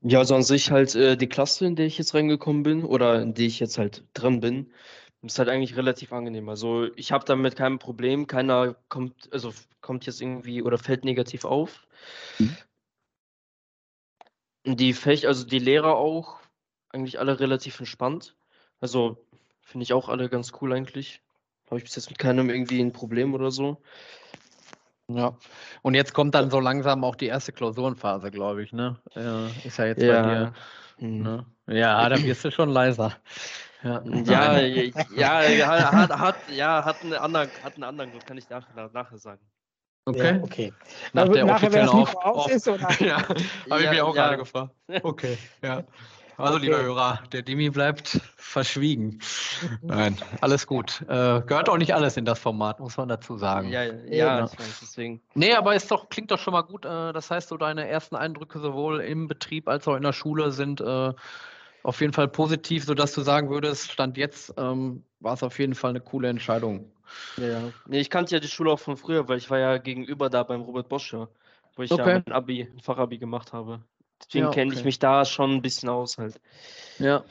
Ja, 0.00 0.20
also 0.20 0.34
an 0.34 0.42
sich 0.42 0.70
halt 0.70 0.94
äh, 0.94 1.16
die 1.16 1.28
Klasse, 1.28 1.66
in 1.66 1.76
der 1.76 1.86
ich 1.86 1.98
jetzt 1.98 2.14
reingekommen 2.14 2.62
bin 2.62 2.84
oder 2.84 3.20
in 3.20 3.34
der 3.34 3.46
ich 3.46 3.60
jetzt 3.60 3.76
halt 3.76 4.04
drin 4.14 4.40
bin 4.40 4.70
ist 5.22 5.38
halt 5.38 5.48
eigentlich 5.48 5.76
relativ 5.76 6.12
angenehm. 6.12 6.48
Also 6.48 6.88
ich 6.94 7.12
habe 7.12 7.24
damit 7.24 7.56
kein 7.56 7.78
Problem. 7.78 8.26
Keiner 8.26 8.76
kommt, 8.88 9.32
also 9.32 9.52
kommt 9.80 10.06
jetzt 10.06 10.20
irgendwie 10.20 10.62
oder 10.62 10.78
fällt 10.78 11.04
negativ 11.04 11.44
auf. 11.44 11.86
Mhm. 12.38 12.56
Die 14.64 14.92
Fächer, 14.92 15.28
also 15.28 15.46
die 15.46 15.58
Lehrer 15.58 15.96
auch, 15.96 16.38
eigentlich 16.90 17.18
alle 17.18 17.38
relativ 17.38 17.78
entspannt. 17.78 18.34
Also 18.80 19.24
finde 19.62 19.84
ich 19.84 19.92
auch 19.92 20.08
alle 20.08 20.28
ganz 20.28 20.52
cool 20.60 20.72
eigentlich. 20.72 21.22
Habe 21.66 21.78
ich 21.78 21.84
bis 21.84 21.96
jetzt 21.96 22.10
mit 22.10 22.18
keinem 22.18 22.50
irgendwie 22.50 22.80
ein 22.80 22.92
Problem 22.92 23.34
oder 23.34 23.50
so. 23.50 23.80
Ja, 25.08 25.36
und 25.82 25.94
jetzt 25.94 26.14
kommt 26.14 26.34
dann 26.34 26.50
so 26.50 26.58
langsam 26.58 27.04
auch 27.04 27.14
die 27.14 27.26
erste 27.26 27.52
Klausurenphase, 27.52 28.32
glaube 28.32 28.64
ich, 28.64 28.72
ne? 28.72 28.96
ist 29.64 29.78
ja 29.78 29.86
jetzt 29.86 30.02
ja. 30.02 30.22
bei 30.22 30.28
dir. 30.28 30.54
Mhm. 30.98 31.22
Ne? 31.22 31.46
Ja, 31.68 32.08
da 32.08 32.20
wirst 32.22 32.44
du 32.44 32.50
schon 32.50 32.70
leiser. 32.70 33.16
Ja, 33.82 34.02
ja, 34.04 34.58
ja, 35.16 35.42
ja, 35.42 35.92
hat, 35.92 36.18
hat, 36.18 36.36
ja, 36.50 36.84
hat, 36.84 37.02
einen 37.02 37.14
anderen, 37.14 37.48
hat 37.62 37.74
einen 37.74 37.84
anderen 37.84 38.10
Grund, 38.10 38.26
kann 38.26 38.38
ich 38.38 38.48
nachher, 38.48 38.90
nachher 38.92 39.18
sagen. 39.18 39.40
Okay. 40.06 40.36
Ja, 40.36 40.42
okay. 40.42 40.72
Nach 41.12 41.28
der 41.28 41.44
nachher, 41.44 41.66
offiziellen 41.66 41.88
Auf, 41.88 42.14
auf, 42.16 42.50
ist, 42.50 42.68
oder? 42.68 42.88
ja, 43.00 43.18
habe 43.28 43.40
ich 43.78 43.84
ja, 43.84 43.90
mich 43.90 44.00
auch 44.00 44.14
ja. 44.14 44.22
gerade 44.22 44.36
gefragt. 44.38 44.74
Okay, 45.02 45.36
ja. 45.62 45.82
Also, 46.38 46.56
okay. 46.56 46.66
lieber 46.66 46.82
Hörer, 46.82 47.22
der 47.32 47.42
Demi 47.42 47.70
bleibt 47.70 48.20
verschwiegen. 48.36 49.18
Nein, 49.80 50.18
alles 50.42 50.66
gut. 50.66 51.00
Äh, 51.08 51.40
gehört 51.40 51.70
auch 51.70 51.78
nicht 51.78 51.94
alles 51.94 52.18
in 52.18 52.26
das 52.26 52.38
Format, 52.38 52.78
muss 52.78 52.98
man 52.98 53.08
dazu 53.08 53.38
sagen. 53.38 53.70
Ja, 53.70 53.84
ja, 53.84 53.94
ja 54.10 54.44
ich 54.44 54.58
weiß, 54.58 54.80
deswegen. 54.82 55.22
Nee, 55.34 55.54
aber 55.54 55.74
es 55.74 55.88
doch, 55.88 56.10
klingt 56.10 56.30
doch 56.30 56.38
schon 56.38 56.52
mal 56.52 56.62
gut. 56.62 56.84
Äh, 56.84 57.12
das 57.14 57.30
heißt, 57.30 57.48
so 57.48 57.56
deine 57.56 57.88
ersten 57.88 58.16
Eindrücke 58.16 58.60
sowohl 58.60 59.00
im 59.00 59.28
Betrieb 59.28 59.66
als 59.66 59.88
auch 59.88 59.96
in 59.96 60.02
der 60.02 60.12
Schule 60.12 60.52
sind 60.52 60.82
äh, 60.82 61.14
auf 61.86 62.00
jeden 62.00 62.12
Fall 62.12 62.26
positiv, 62.26 62.84
sodass 62.84 63.12
du 63.12 63.20
sagen 63.20 63.48
würdest, 63.48 63.92
Stand 63.92 64.16
jetzt 64.16 64.52
ähm, 64.56 65.04
war 65.20 65.34
es 65.34 65.42
auf 65.44 65.58
jeden 65.60 65.76
Fall 65.76 65.90
eine 65.90 66.00
coole 66.00 66.28
Entscheidung. 66.28 66.90
Ja. 67.36 67.70
Nee, 67.86 68.00
ich 68.00 68.10
kannte 68.10 68.34
ja 68.34 68.40
die 68.40 68.48
Schule 68.48 68.72
auch 68.72 68.80
von 68.80 68.96
früher, 68.96 69.28
weil 69.28 69.38
ich 69.38 69.50
war 69.50 69.60
ja 69.60 69.78
gegenüber 69.78 70.28
da 70.28 70.42
beim 70.42 70.62
Robert 70.62 70.88
Bosch, 70.88 71.14
wo 71.14 71.82
ich 71.82 71.92
okay. 71.92 72.08
ja 72.08 72.22
mein 72.26 72.34
Abi, 72.34 72.62
ein 72.62 72.80
Fachabi 72.80 73.18
gemacht 73.18 73.52
habe. 73.52 73.80
Deswegen 74.20 74.46
ja, 74.46 74.50
kenne 74.50 74.74
ich 74.74 74.84
mich 74.84 74.98
da 74.98 75.24
schon 75.24 75.52
ein 75.52 75.62
bisschen 75.62 75.88
aus 75.88 76.18
halt. 76.18 76.40
Ja. 76.98 77.22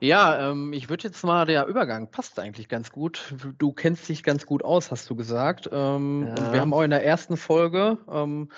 Ja, 0.00 0.50
ähm, 0.50 0.72
ich 0.72 0.88
würde 0.88 1.08
jetzt 1.08 1.24
mal, 1.24 1.44
der 1.44 1.66
Übergang 1.66 2.08
passt 2.10 2.38
eigentlich 2.38 2.68
ganz 2.68 2.90
gut. 2.90 3.34
Du 3.58 3.72
kennst 3.72 4.08
dich 4.08 4.22
ganz 4.22 4.46
gut 4.46 4.64
aus, 4.64 4.90
hast 4.92 5.10
du 5.10 5.16
gesagt. 5.16 5.68
Ähm, 5.72 6.28
ja. 6.28 6.52
Wir 6.52 6.60
haben 6.60 6.72
auch 6.72 6.82
in 6.82 6.90
der 6.90 7.04
ersten 7.04 7.36
Folge 7.36 7.98
ähm, 8.10 8.48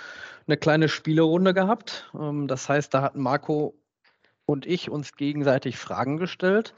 eine 0.47 0.57
kleine 0.59 0.89
Spielerunde 0.89 1.55
gehabt. 1.55 2.11
Ähm, 2.15 2.47
das 2.47 2.69
heißt, 2.69 2.93
da 2.93 3.03
hatten 3.03 3.23
Marco 3.23 3.75
und 4.51 4.67
ich 4.67 4.91
uns 4.91 5.17
gegenseitig 5.17 5.77
Fragen 5.77 6.17
gestellt. 6.17 6.75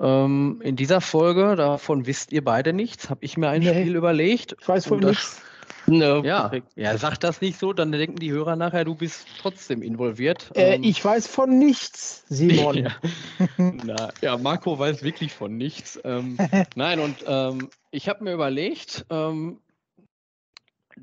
Ähm, 0.00 0.60
in 0.62 0.76
dieser 0.76 1.00
Folge, 1.00 1.54
davon 1.56 2.06
wisst 2.06 2.32
ihr 2.32 2.42
beide 2.42 2.72
nichts, 2.72 3.10
habe 3.10 3.24
ich 3.24 3.36
mir 3.36 3.48
ein 3.48 3.62
nee. 3.62 3.68
Spiel 3.68 3.96
überlegt. 3.96 4.56
Ich 4.60 4.68
weiß 4.68 4.86
von 4.86 5.00
nichts. 5.00 5.40
No, 5.86 6.24
ja, 6.24 6.50
ja, 6.76 6.96
sag 6.96 7.18
das 7.20 7.42
nicht 7.42 7.58
so, 7.58 7.74
dann 7.74 7.92
denken 7.92 8.16
die 8.16 8.32
Hörer 8.32 8.56
nachher, 8.56 8.86
du 8.86 8.94
bist 8.94 9.26
trotzdem 9.38 9.82
involviert. 9.82 10.50
Äh, 10.54 10.76
ähm, 10.76 10.82
ich 10.82 11.04
weiß 11.04 11.26
von 11.26 11.58
nichts, 11.58 12.24
Simon. 12.28 12.76
ja. 12.76 12.90
Na, 13.58 14.10
ja, 14.22 14.38
Marco 14.38 14.78
weiß 14.78 15.02
wirklich 15.02 15.34
von 15.34 15.56
nichts. 15.56 16.00
Ähm, 16.04 16.38
nein, 16.74 17.00
und 17.00 17.16
ähm, 17.26 17.68
ich 17.90 18.08
habe 18.08 18.24
mir 18.24 18.32
überlegt, 18.32 19.04
ähm, 19.10 19.60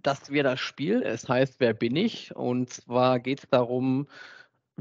dass 0.01 0.31
wir 0.31 0.43
das 0.43 0.60
Spiel, 0.60 1.03
es 1.03 1.29
heißt 1.29 1.55
Wer 1.60 1.74
bin 1.74 1.96
ich? 1.96 2.36
Und 2.36 2.74
zwar 2.74 3.20
geht 3.20 3.39
es 3.39 3.50
darum, 3.50 4.08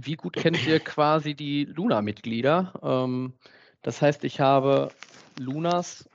wie 0.07 0.17
gut 0.17 0.35
kennt 0.35 0.67
ihr 0.67 0.81
quasi 0.81 1.35
die 1.35 1.65
Luna-Mitglieder? 1.65 2.73
Ähm, 2.83 3.35
das 3.83 4.03
heißt, 4.03 4.25
ich 4.25 4.41
habe 4.41 4.91
Lunas 5.39 6.09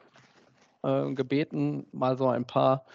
äh, 0.84 1.12
gebeten, 1.14 1.86
mal 1.92 2.18
so 2.18 2.28
ein 2.28 2.46
paar 2.46 2.86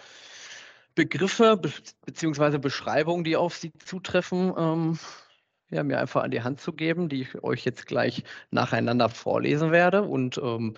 Begriffe 0.95 1.57
be 1.57 1.73
beziehungsweise 2.05 2.59
Beschreibungen, 2.59 3.25
die 3.25 3.37
auf 3.37 3.57
sie 3.57 3.73
zutreffen, 3.79 4.53
ähm, 4.57 4.99
ja, 5.71 5.83
mir 5.85 6.01
einfach 6.01 6.23
an 6.25 6.31
die 6.31 6.43
Hand 6.43 6.61
zu 6.61 6.73
geben, 6.73 7.09
die 7.09 7.23
ich 7.23 7.43
euch 7.43 7.65
jetzt 7.65 7.87
gleich 7.87 8.25
nacheinander 8.51 9.09
vorlesen 9.09 9.71
werde. 9.71 10.03
Und 10.03 10.39
ähm, 10.39 10.75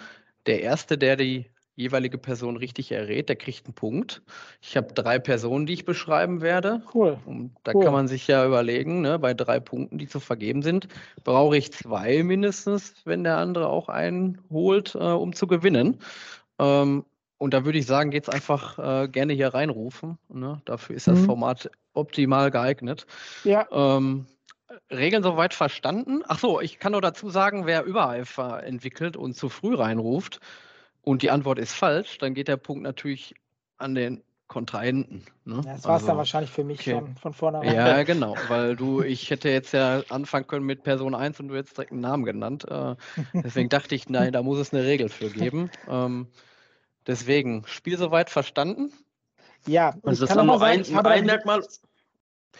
der 0.47 0.62
Erste, 0.62 0.99
der 0.99 1.16
die 1.16 1.47
jeweilige 1.83 2.19
Person 2.19 2.57
richtig 2.57 2.93
errät, 2.93 3.29
der 3.29 3.37
kriegt 3.37 3.67
einen 3.67 3.75
Punkt. 3.75 4.23
Ich 4.61 4.77
habe 4.77 4.93
drei 4.95 5.19
Personen, 5.19 5.67
die 5.67 5.75
ich 5.75 5.85
beschreiben 5.85 6.41
werde. 6.41 6.83
Cool. 6.95 7.19
Und 7.27 7.55
da 7.65 7.73
cool. 7.75 7.85
kann 7.85 7.93
man 7.93 8.09
sich 8.09 8.27
ja 8.27 8.47
überlegen, 8.47 9.01
ne, 9.01 9.19
bei 9.19 9.35
drei 9.35 9.61
Punkten, 9.61 9.99
die 9.99 10.09
zu 10.09 10.21
vergeben 10.21 10.62
sind, 10.62 10.89
brauche 11.25 11.57
ich 11.57 11.73
zwei 11.73 12.23
mindestens, 12.23 12.95
wenn 13.05 13.25
der 13.25 13.39
andere 13.39 13.69
auch 13.69 13.89
einen 13.89 14.39
holt, 14.51 14.95
äh, 14.95 14.99
um 14.99 15.35
zu 15.35 15.47
gewinnen. 15.47 15.99
Ähm, 16.59 17.05
und 17.39 17.55
da 17.55 17.65
würde 17.65 17.79
ich 17.79 17.87
sagen, 17.87 18.11
geht 18.11 18.23
es 18.23 18.29
einfach 18.29 18.79
äh, 18.79 19.09
gerne 19.09 19.33
hier 19.33 19.49
reinrufen. 19.49 20.17
Ne? 20.29 20.62
Dafür 20.65 20.95
ist 20.95 21.09
das 21.09 21.19
mhm. 21.19 21.25
Format 21.25 21.71
optimal 21.93 22.51
geeignet. 22.53 23.07
Ja. 23.43 23.67
Ähm, 23.73 24.27
Regeln 24.91 25.23
soweit 25.23 25.55
verstanden? 25.55 26.23
Ach 26.29 26.39
so, 26.39 26.61
ich 26.61 26.79
kann 26.79 26.93
nur 26.93 27.01
dazu 27.01 27.31
sagen, 27.31 27.67
wer 27.67 27.85
Übereifer 27.85 28.62
entwickelt 28.62 29.17
und 29.17 29.35
zu 29.35 29.49
früh 29.49 29.75
reinruft 29.75 30.41
und 31.03 31.23
die 31.23 31.31
Antwort 31.31 31.59
ist 31.59 31.73
falsch, 31.73 32.19
dann 32.19 32.35
geht 32.35 32.49
der 32.49 32.57
Punkt 32.57 32.83
natürlich 32.83 33.35
an 33.79 33.95
den 33.95 34.23
Kontrahenten. 34.49 35.25
Ne? 35.45 35.57
Ja, 35.57 35.63
das 35.63 35.67
war 35.67 35.77
es 35.77 35.87
also, 35.87 36.07
dann 36.09 36.17
wahrscheinlich 36.19 36.51
für 36.51 36.65
mich 36.65 36.81
okay. 36.81 36.91
schon 36.91 37.17
von 37.17 37.33
vornherein. 37.33 37.75
Ja, 37.75 38.03
genau, 38.03 38.37
weil 38.49 38.77
du, 38.77 39.03
ich 39.03 39.31
hätte 39.31 39.49
jetzt 39.49 39.73
ja 39.73 40.03
anfangen 40.11 40.47
können 40.47 40.67
mit 40.67 40.83
Person 40.83 41.15
1 41.15 41.41
und 41.41 41.49
du 41.49 41.57
hättest 41.57 41.77
direkt 41.77 41.93
einen 41.93 42.03
Namen 42.03 42.25
genannt. 42.25 42.67
Äh, 42.69 42.97
deswegen 43.33 43.69
dachte 43.69 43.95
ich, 43.95 44.09
nein, 44.09 44.33
da 44.33 44.43
muss 44.43 44.59
es 44.59 44.73
eine 44.73 44.85
Regel 44.85 45.09
für 45.09 45.31
geben. 45.31 45.71
Ähm, 45.89 46.29
Deswegen, 47.07 47.67
Spiel 47.67 47.99
soweit 47.99 48.31
verstanden? 48.31 48.93
Ja, 49.67 49.95
also 50.03 50.27
das 50.27 50.35
kann 50.35 50.47
nur 50.47 50.63
ein, 50.63 50.85
sagen, 50.85 51.07
ein 51.07 51.27
Merkmal. 51.27 51.65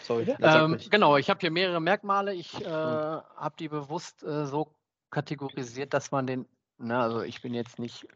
Sorry. 0.01 0.35
Ähm, 0.41 0.79
genau, 0.89 1.17
ich 1.17 1.29
habe 1.29 1.39
hier 1.39 1.51
mehrere 1.51 1.79
Merkmale. 1.79 2.33
Ich 2.33 2.59
äh, 2.61 2.67
habe 2.67 3.55
die 3.59 3.69
bewusst 3.69 4.23
äh, 4.23 4.45
so 4.45 4.73
kategorisiert, 5.11 5.93
dass 5.93 6.11
man 6.11 6.27
den, 6.27 6.45
na, 6.77 7.03
also 7.03 7.21
ich 7.21 7.41
bin 7.41 7.53
jetzt 7.53 7.79
nicht 7.79 8.07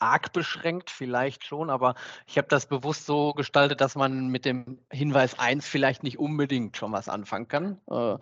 arg 0.00 0.32
beschränkt, 0.32 0.90
vielleicht 0.90 1.44
schon, 1.44 1.70
aber 1.70 1.94
ich 2.26 2.38
habe 2.38 2.48
das 2.48 2.66
bewusst 2.66 3.06
so 3.06 3.32
gestaltet, 3.32 3.80
dass 3.80 3.94
man 3.94 4.28
mit 4.28 4.44
dem 4.44 4.78
Hinweis 4.90 5.38
1 5.38 5.66
vielleicht 5.66 6.02
nicht 6.02 6.18
unbedingt 6.18 6.76
schon 6.76 6.92
was 6.92 7.08
anfangen 7.08 7.48
kann 7.48 7.80
äh, 7.90 7.94
ja. 7.94 8.18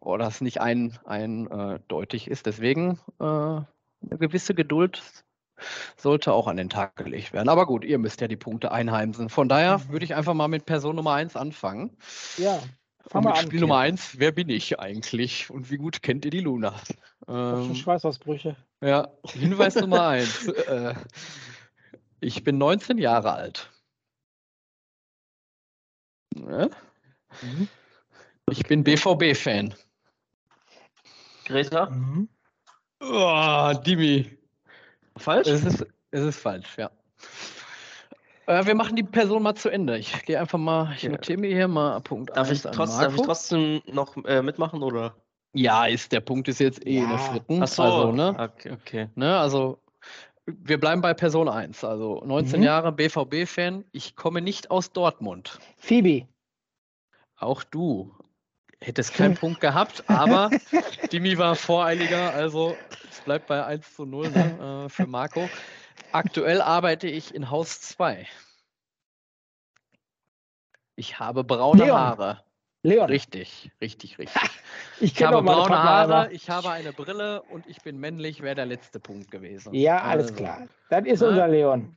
oder 0.00 0.26
es 0.26 0.40
nicht 0.40 0.60
eindeutig 0.60 2.26
ein, 2.26 2.30
äh, 2.30 2.32
ist. 2.32 2.46
Deswegen 2.46 2.98
äh, 3.20 3.24
eine 3.24 4.18
gewisse 4.18 4.54
Geduld 4.54 5.02
sollte 5.96 6.32
auch 6.32 6.46
an 6.46 6.56
den 6.56 6.68
Tag 6.68 6.96
gelegt 6.96 7.32
werden. 7.32 7.48
Aber 7.48 7.66
gut, 7.66 7.84
ihr 7.84 7.98
müsst 7.98 8.20
ja 8.20 8.28
die 8.28 8.36
Punkte 8.36 8.72
einheimsen. 8.72 9.28
Von 9.28 9.48
daher 9.48 9.78
mhm. 9.78 9.88
würde 9.90 10.04
ich 10.04 10.14
einfach 10.14 10.34
mal 10.34 10.48
mit 10.48 10.66
Person 10.66 10.96
Nummer 10.96 11.14
1 11.14 11.36
anfangen. 11.36 11.96
Ja. 12.36 12.60
Fang 13.08 13.24
mal 13.24 13.32
an, 13.32 13.46
Spiel 13.46 13.60
Nummer 13.60 13.78
1, 13.78 14.18
wer 14.18 14.32
bin 14.32 14.50
ich 14.50 14.78
eigentlich 14.78 15.50
und 15.50 15.70
wie 15.70 15.78
gut 15.78 16.02
kennt 16.02 16.24
ihr 16.24 16.30
die 16.30 16.40
Luna? 16.40 16.74
Ähm, 17.26 17.74
Schweißausbrüche. 17.74 18.56
Ja, 18.82 19.08
Hinweis 19.26 19.74
Nummer 19.76 20.08
1. 20.08 20.48
Äh, 20.68 20.94
ich 22.20 22.44
bin 22.44 22.58
19 22.58 22.98
Jahre 22.98 23.32
alt. 23.32 23.70
Ja? 26.36 26.68
Mhm. 27.42 27.68
Ich 28.50 28.62
bin 28.64 28.84
BVB-Fan. 28.84 29.74
Greta? 31.44 31.90
Mhm. 31.90 32.28
Oh, 33.00 33.72
Dimi. 33.86 34.38
Falsch? 35.16 35.48
Es 35.48 35.64
ist, 35.64 35.86
es 36.10 36.24
ist 36.24 36.38
falsch, 36.40 36.76
ja. 36.76 36.90
Äh, 38.48 38.64
wir 38.64 38.74
machen 38.74 38.96
die 38.96 39.02
Person 39.02 39.42
mal 39.42 39.54
zu 39.54 39.68
Ende. 39.68 39.98
Ich 39.98 40.24
gehe 40.24 40.40
einfach 40.40 40.58
mal, 40.58 40.94
ich 40.96 41.06
notiere 41.06 41.38
mir 41.38 41.54
hier 41.54 41.68
mal 41.68 42.00
Punkt 42.00 42.34
darf 42.34 42.48
1 42.48 42.64
ich, 42.64 42.70
trotz, 42.70 42.98
darf 42.98 43.14
ich 43.14 43.20
trotzdem 43.20 43.82
noch 43.92 44.16
äh, 44.24 44.40
mitmachen, 44.40 44.82
oder? 44.82 45.14
Ja, 45.52 45.84
ist, 45.84 46.12
der 46.12 46.20
Punkt 46.20 46.48
ist 46.48 46.58
jetzt 46.58 46.86
eh 46.86 46.96
ja. 46.96 47.02
in 47.04 47.08
der 47.10 47.18
vierten. 47.18 47.62
Ach 47.62 47.68
so. 47.68 47.82
Also, 47.82 48.12
ne? 48.12 48.34
Okay, 48.38 48.72
okay. 48.72 49.08
Ne, 49.16 49.38
also, 49.38 49.82
wir 50.46 50.80
bleiben 50.80 51.02
bei 51.02 51.12
Person 51.12 51.48
1. 51.48 51.84
Also 51.84 52.22
19 52.24 52.60
mhm. 52.60 52.64
Jahre 52.64 52.92
BVB-Fan. 52.92 53.84
Ich 53.92 54.16
komme 54.16 54.40
nicht 54.40 54.70
aus 54.70 54.92
Dortmund. 54.92 55.58
Phoebe. 55.76 56.26
Auch 57.36 57.62
du 57.64 58.14
hättest 58.80 59.12
keinen 59.12 59.34
Punkt 59.36 59.60
gehabt, 59.60 60.04
aber 60.08 60.50
Dimi 61.12 61.36
war 61.36 61.54
voreiliger, 61.54 62.32
also 62.32 62.76
es 63.10 63.20
bleibt 63.20 63.46
bei 63.46 63.62
1 63.62 63.94
zu 63.94 64.06
0 64.06 64.30
ne, 64.30 64.84
äh, 64.86 64.88
für 64.88 65.06
Marco. 65.06 65.50
Aktuell 66.12 66.60
arbeite 66.60 67.08
ich 67.08 67.34
in 67.34 67.50
Haus 67.50 67.80
2. 67.80 68.26
Ich 70.96 71.18
habe 71.18 71.44
braune 71.44 71.84
Leon. 71.84 71.98
Haare. 71.98 72.44
Leon. 72.82 73.06
Richtig, 73.06 73.70
richtig, 73.80 74.18
richtig. 74.18 74.42
ich, 75.00 75.12
ich 75.12 75.22
habe 75.22 75.42
braune 75.42 75.76
Haare, 75.76 76.32
ich 76.32 76.48
habe 76.48 76.70
eine 76.70 76.92
Brille 76.92 77.42
und 77.42 77.66
ich 77.66 77.82
bin 77.82 77.98
männlich, 77.98 78.40
wäre 78.40 78.54
der 78.54 78.66
letzte 78.66 79.00
Punkt 79.00 79.30
gewesen. 79.30 79.74
Ja, 79.74 80.02
alles 80.02 80.28
also, 80.28 80.42
klar. 80.42 80.68
Das 80.90 81.04
ist 81.04 81.20
ne? 81.20 81.28
unser 81.28 81.48
Leon. 81.48 81.96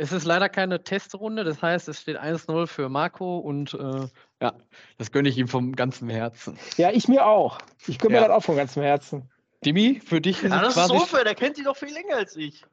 Es 0.00 0.12
ist 0.12 0.24
leider 0.24 0.48
keine 0.48 0.84
Testrunde, 0.84 1.42
das 1.42 1.60
heißt, 1.60 1.88
es 1.88 2.00
steht 2.00 2.18
1-0 2.18 2.68
für 2.68 2.88
Marco 2.88 3.38
und 3.38 3.74
äh, 3.74 4.06
ja, 4.40 4.52
das 4.96 5.10
gönne 5.10 5.28
ich 5.28 5.36
ihm 5.36 5.48
vom 5.48 5.74
ganzen 5.74 6.08
Herzen. 6.08 6.56
Ja, 6.76 6.90
ich 6.92 7.08
mir 7.08 7.26
auch. 7.26 7.58
Ich 7.88 7.98
gönne 7.98 8.14
ja. 8.14 8.20
mir 8.20 8.28
das 8.28 8.36
auch 8.36 8.44
vom 8.44 8.56
ganzen 8.56 8.82
Herzen. 8.82 9.28
Dimi, 9.64 10.00
für 10.00 10.20
dich 10.20 10.44
ist 10.44 10.52
ja, 10.52 10.62
das 10.62 10.74
quasi... 10.74 10.94
ist 10.94 11.00
so 11.00 11.06
fair, 11.06 11.24
der 11.24 11.34
kennt 11.34 11.56
die 11.56 11.64
doch 11.64 11.76
viel 11.76 11.92
länger 11.92 12.16
als 12.16 12.36
ich. 12.36 12.64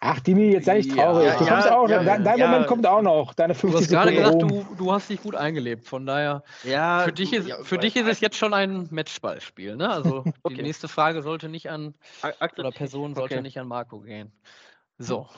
Ach, 0.00 0.20
Dimi, 0.20 0.52
jetzt 0.52 0.66
sei 0.66 0.78
ich 0.78 0.88
traurig. 0.88 1.26
Ja, 1.26 1.32
du 1.32 1.44
kommst 1.44 1.66
ja, 1.66 1.76
auch, 1.76 1.88
dein, 1.88 2.22
Moment 2.22 2.66
kommt 2.68 2.86
auch 2.86 3.02
noch. 3.02 3.34
Deine 3.34 3.54
50 3.54 3.70
Du 3.72 3.78
hast 3.78 3.90
gerade 3.90 4.14
gesagt, 4.14 4.42
du, 4.42 4.66
du 4.76 4.92
hast 4.92 5.10
dich 5.10 5.20
gut 5.20 5.34
eingelebt. 5.34 5.86
Von 5.86 6.06
daher, 6.06 6.44
ja, 6.62 7.00
für 7.00 7.12
dich 7.12 7.32
ist, 7.32 7.50
für 7.66 7.78
dich 7.78 7.96
ist 7.96 8.06
es 8.06 8.20
jetzt 8.20 8.36
schon 8.36 8.54
ein 8.54 8.86
Matchballspiel. 8.92 9.76
Ne? 9.76 9.90
Also 9.90 10.18
okay. 10.44 10.54
die 10.54 10.62
nächste 10.62 10.86
Frage 10.86 11.22
sollte 11.22 11.48
nicht 11.48 11.68
an, 11.68 11.94
oder 12.56 12.70
Person 12.70 13.16
sollte 13.16 13.34
okay. 13.34 13.42
nicht 13.42 13.58
an 13.58 13.66
Marco 13.66 13.98
gehen. 13.98 14.30
So, 14.98 15.28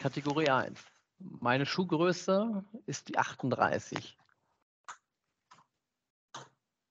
Kategorie 0.00 0.48
1. 0.48 0.80
Meine 1.18 1.64
Schuhgröße 1.64 2.64
ist 2.86 3.08
die 3.08 3.18
38. 3.18 4.16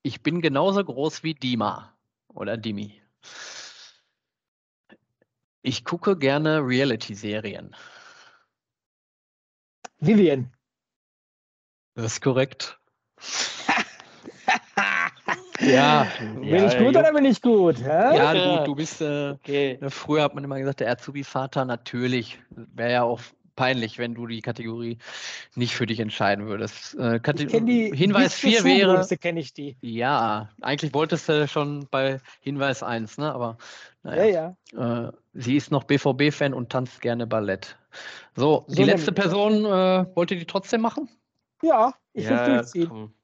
Ich 0.02 0.22
bin 0.22 0.40
genauso 0.40 0.82
groß 0.82 1.22
wie 1.24 1.34
Dima 1.34 1.92
oder 2.28 2.56
Dimi. 2.56 3.02
Ich 5.66 5.84
gucke 5.84 6.16
gerne 6.16 6.64
Reality-Serien. 6.64 7.74
Vivian. 9.98 10.52
Das 11.96 12.04
ist 12.04 12.20
korrekt. 12.20 12.78
ja. 15.60 16.06
Bin 16.20 16.44
ja, 16.44 16.66
ich 16.66 16.78
gut 16.78 16.94
ja, 16.94 17.00
oder 17.00 17.12
bin 17.12 17.24
ich 17.24 17.42
gut? 17.42 17.80
Ja, 17.80 18.14
ja 18.14 18.58
du, 18.58 18.64
du 18.64 18.74
bist. 18.76 19.00
Äh, 19.00 19.30
okay. 19.30 19.80
Früher 19.88 20.22
hat 20.22 20.36
man 20.36 20.44
immer 20.44 20.60
gesagt, 20.60 20.78
der 20.78 20.92
Azubi-Vater, 20.92 21.64
natürlich. 21.64 22.38
Wäre 22.50 22.92
ja 22.92 23.02
auch 23.02 23.18
peinlich, 23.56 23.98
wenn 23.98 24.14
du 24.14 24.26
die 24.26 24.42
Kategorie 24.42 24.98
nicht 25.54 25.74
für 25.74 25.86
dich 25.86 25.98
entscheiden 26.00 26.46
würdest. 26.46 26.94
Äh, 26.94 27.20
die 27.34 27.92
Hinweis 27.94 28.40
bis 28.40 28.40
zur 28.40 28.50
4 28.50 28.64
wäre. 28.64 29.06
Kenne 29.18 29.40
ich 29.40 29.52
die. 29.54 29.76
Ja, 29.80 30.50
eigentlich 30.60 30.94
wolltest 30.94 31.28
du 31.28 31.48
schon 31.48 31.88
bei 31.90 32.20
Hinweis 32.40 32.82
1, 32.82 33.18
ne? 33.18 33.32
Aber 33.32 33.58
Ja, 34.04 34.10
naja. 34.10 34.56
ja. 34.72 35.08
Äh, 35.08 35.12
sie 35.34 35.56
ist 35.56 35.70
noch 35.72 35.84
BVB-Fan 35.84 36.54
und 36.54 36.70
tanzt 36.70 37.00
gerne 37.00 37.26
Ballett. 37.26 37.76
So, 38.36 38.64
So 38.68 38.74
die 38.76 38.84
letzte. 38.84 39.12
Person, 39.12 39.64
äh, 39.64 40.06
wollte 40.14 40.36
die 40.36 40.44
trotzdem 40.44 40.82
machen? 40.82 41.08
Ja, 41.62 41.94
ich 42.12 42.24
will 42.28 42.36
Ja, 42.36 42.44
durchziehen. 42.56 42.88
komm. 42.88 43.14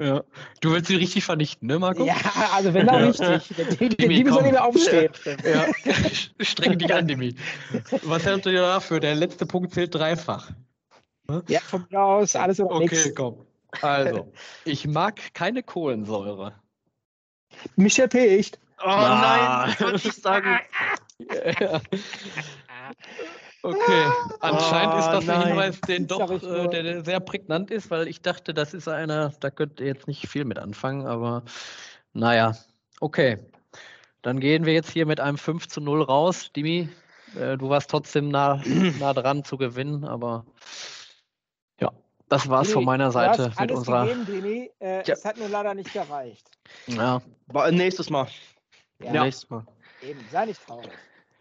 Ja. 0.00 0.24
Du 0.60 0.72
willst 0.72 0.88
sie 0.88 0.96
richtig 0.96 1.24
vernichten, 1.24 1.68
ne, 1.68 1.78
Marco? 1.78 2.04
Ja, 2.04 2.16
also 2.52 2.74
wenn 2.74 2.86
dann 2.86 3.00
Ja. 3.00 3.06
richtig. 3.36 3.56
Der, 3.56 3.64
der, 3.66 3.88
der 3.90 4.08
Liebe 4.08 4.30
soll 4.32 4.42
mehr 4.42 4.64
aufstehen. 4.64 5.12
Ja, 5.44 5.66
streng 6.40 6.78
dich 6.78 6.92
an, 6.92 7.06
Demi. 7.06 7.36
Was 8.02 8.24
hältst 8.26 8.46
du 8.46 8.50
dir 8.50 8.62
dafür? 8.62 8.98
Der 8.98 9.14
letzte 9.14 9.46
Punkt 9.46 9.72
zählt 9.72 9.94
dreifach. 9.94 10.50
Ja, 11.48 11.60
von 11.60 11.86
mir 11.90 12.00
aus 12.00 12.34
alles 12.34 12.58
oder 12.60 12.74
Okay, 12.74 12.88
nichts. 12.96 13.14
komm. 13.14 13.46
Also, 13.82 14.32
ich 14.64 14.86
mag 14.86 15.20
keine 15.32 15.62
Kohlensäure. 15.62 16.54
Michel 17.76 18.08
Pecht. 18.08 18.58
Oh 18.78 18.86
Ah. 18.88 19.66
nein, 19.66 19.76
das 19.78 19.80
wollte 19.80 20.08
ich 20.08 20.14
sagen. 20.14 20.58
Ja. 21.60 21.80
Okay, 23.64 24.12
anscheinend 24.40 24.94
ist 24.98 25.08
Oh, 25.08 25.12
das 25.12 25.28
ein. 25.28 25.46
Hinweis, 25.46 25.80
den 25.80 26.06
doch, 26.06 26.30
äh, 26.30 26.68
der, 26.68 26.82
der 26.82 27.04
sehr 27.04 27.18
prägnant 27.20 27.70
ist, 27.70 27.90
weil 27.90 28.08
ich 28.08 28.20
dachte, 28.20 28.52
das 28.52 28.74
ist 28.74 28.88
einer, 28.88 29.30
da 29.40 29.50
könnt 29.50 29.80
ihr 29.80 29.86
jetzt 29.86 30.06
nicht 30.06 30.28
viel 30.28 30.44
mit 30.44 30.58
anfangen, 30.58 31.06
aber 31.06 31.44
naja, 32.12 32.54
okay. 33.00 33.38
Dann 34.20 34.38
gehen 34.40 34.66
wir 34.66 34.74
jetzt 34.74 34.90
hier 34.90 35.06
mit 35.06 35.18
einem 35.18 35.38
5 35.38 35.66
zu 35.68 35.80
0 35.80 36.02
raus. 36.02 36.50
Dimi, 36.54 36.88
äh, 37.38 37.56
du 37.56 37.68
warst 37.70 37.90
trotzdem 37.90 38.28
nah, 38.28 38.60
nah 39.00 39.14
dran 39.14 39.44
zu 39.44 39.56
gewinnen, 39.56 40.04
aber 40.04 40.44
ja, 41.80 41.90
das 42.28 42.48
war's 42.50 42.68
von 42.68 42.80
Dimi, 42.80 42.86
meiner 42.86 43.06
du 43.06 43.12
Seite 43.12 43.42
hast 43.50 43.60
mit 43.60 43.70
alles 43.70 43.78
unserer. 43.78 44.06
gegeben, 44.06 44.26
Dimi. 44.26 44.70
Äh, 44.80 44.96
Ja. 45.06 45.14
Es 45.14 45.24
hat 45.24 45.38
nur 45.38 45.48
leider 45.48 45.72
nicht 45.74 45.90
gereicht. 45.92 46.50
Ja, 46.86 47.22
Ba- 47.46 47.70
Nächstes 47.70 48.10
Mal. 48.10 48.26
Ja. 49.00 49.24
Nächstes 49.24 49.48
Mal. 49.48 49.64
Eben, 50.02 50.20
sei 50.30 50.44
nicht 50.46 50.66
traurig. 50.66 50.90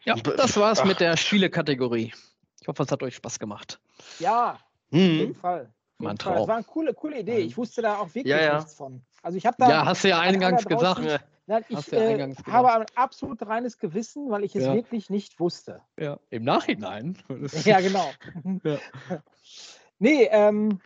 Ja, 0.06 0.16
das 0.16 0.58
war's 0.58 0.80
Ach. 0.80 0.86
mit 0.86 1.00
der 1.00 1.18
Spielekategorie. 1.18 2.14
Ich 2.62 2.68
hoffe, 2.68 2.84
es 2.84 2.92
hat 2.92 3.04
euch 3.04 3.16
Spaß 3.16 3.40
gemacht. 3.40 3.80
Ja, 4.20 4.54
auf 4.54 4.60
jeden 4.92 5.32
Mhm. 5.32 5.36
Fall. 5.36 5.62
Auf 5.64 5.70
Mein 6.00 6.10
jeden 6.12 6.18
Fall. 6.18 6.34
Das 6.34 6.40
Traum. 6.40 6.48
war 6.48 6.56
eine 6.56 6.64
coole, 6.66 6.94
coole 6.94 7.20
Idee. 7.20 7.38
Ich 7.40 7.58
wusste 7.58 7.82
da 7.82 8.00
auch 8.00 8.08
wirklich 8.08 8.26
Ja, 8.26 8.40
ja. 8.42 8.56
nichts 8.58 8.76
von. 8.76 9.02
Also 9.22 9.38
ich 9.38 9.46
habe 9.46 9.58
da. 9.60 9.70
Ja, 9.70 9.86
hast 9.86 10.04
du 10.04 10.10
ja 10.10 10.20
eingangs 10.20 10.66
gesagt. 10.66 11.02
Nein, 11.46 11.66
hast 11.74 11.88
ich 11.88 11.92
du 11.92 11.96
ja 11.98 12.02
äh, 12.04 12.08
eingangs 12.14 12.38
gesagt. 12.38 12.54
habe 12.54 12.72
ein 12.74 12.86
absolut 12.96 13.46
reines 13.46 13.78
Gewissen, 13.78 14.30
weil 14.30 14.46
ich 14.46 14.56
es 14.56 14.64
Ja. 14.64 14.74
wirklich 14.74 15.10
nicht 15.10 15.40
wusste. 15.42 15.82
Ja, 16.00 16.18
im 16.30 16.44
Nachhinein. 16.44 17.18
Ja, 17.66 17.80
genau. 17.82 18.14
Ja. 18.64 18.78
Nee, 20.00 20.28
ähm, 20.32 20.80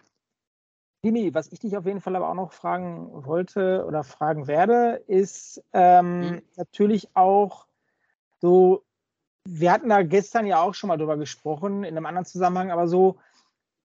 Dimi, 1.03 1.33
was 1.33 1.51
ich 1.51 1.59
dich 1.59 1.77
auf 1.77 1.85
jeden 1.85 2.01
Fall 2.01 2.15
aber 2.15 2.29
auch 2.29 2.33
noch 2.35 2.51
fragen 2.51 3.25
wollte 3.25 3.85
oder 3.85 4.03
fragen 4.03 4.47
werde, 4.47 5.03
ist 5.07 5.63
ähm, 5.73 6.21
Mhm. 6.31 6.41
natürlich 6.55 7.15
auch 7.15 7.67
so, 8.39 8.83
wir 9.49 9.71
hatten 9.71 9.89
da 9.89 10.03
gestern 10.03 10.45
ja 10.45 10.61
auch 10.61 10.73
schon 10.73 10.89
mal 10.89 10.97
drüber 10.97 11.17
gesprochen, 11.17 11.83
in 11.83 11.95
einem 11.95 12.05
anderen 12.05 12.25
Zusammenhang, 12.25 12.71
aber 12.71 12.87
so, 12.87 13.17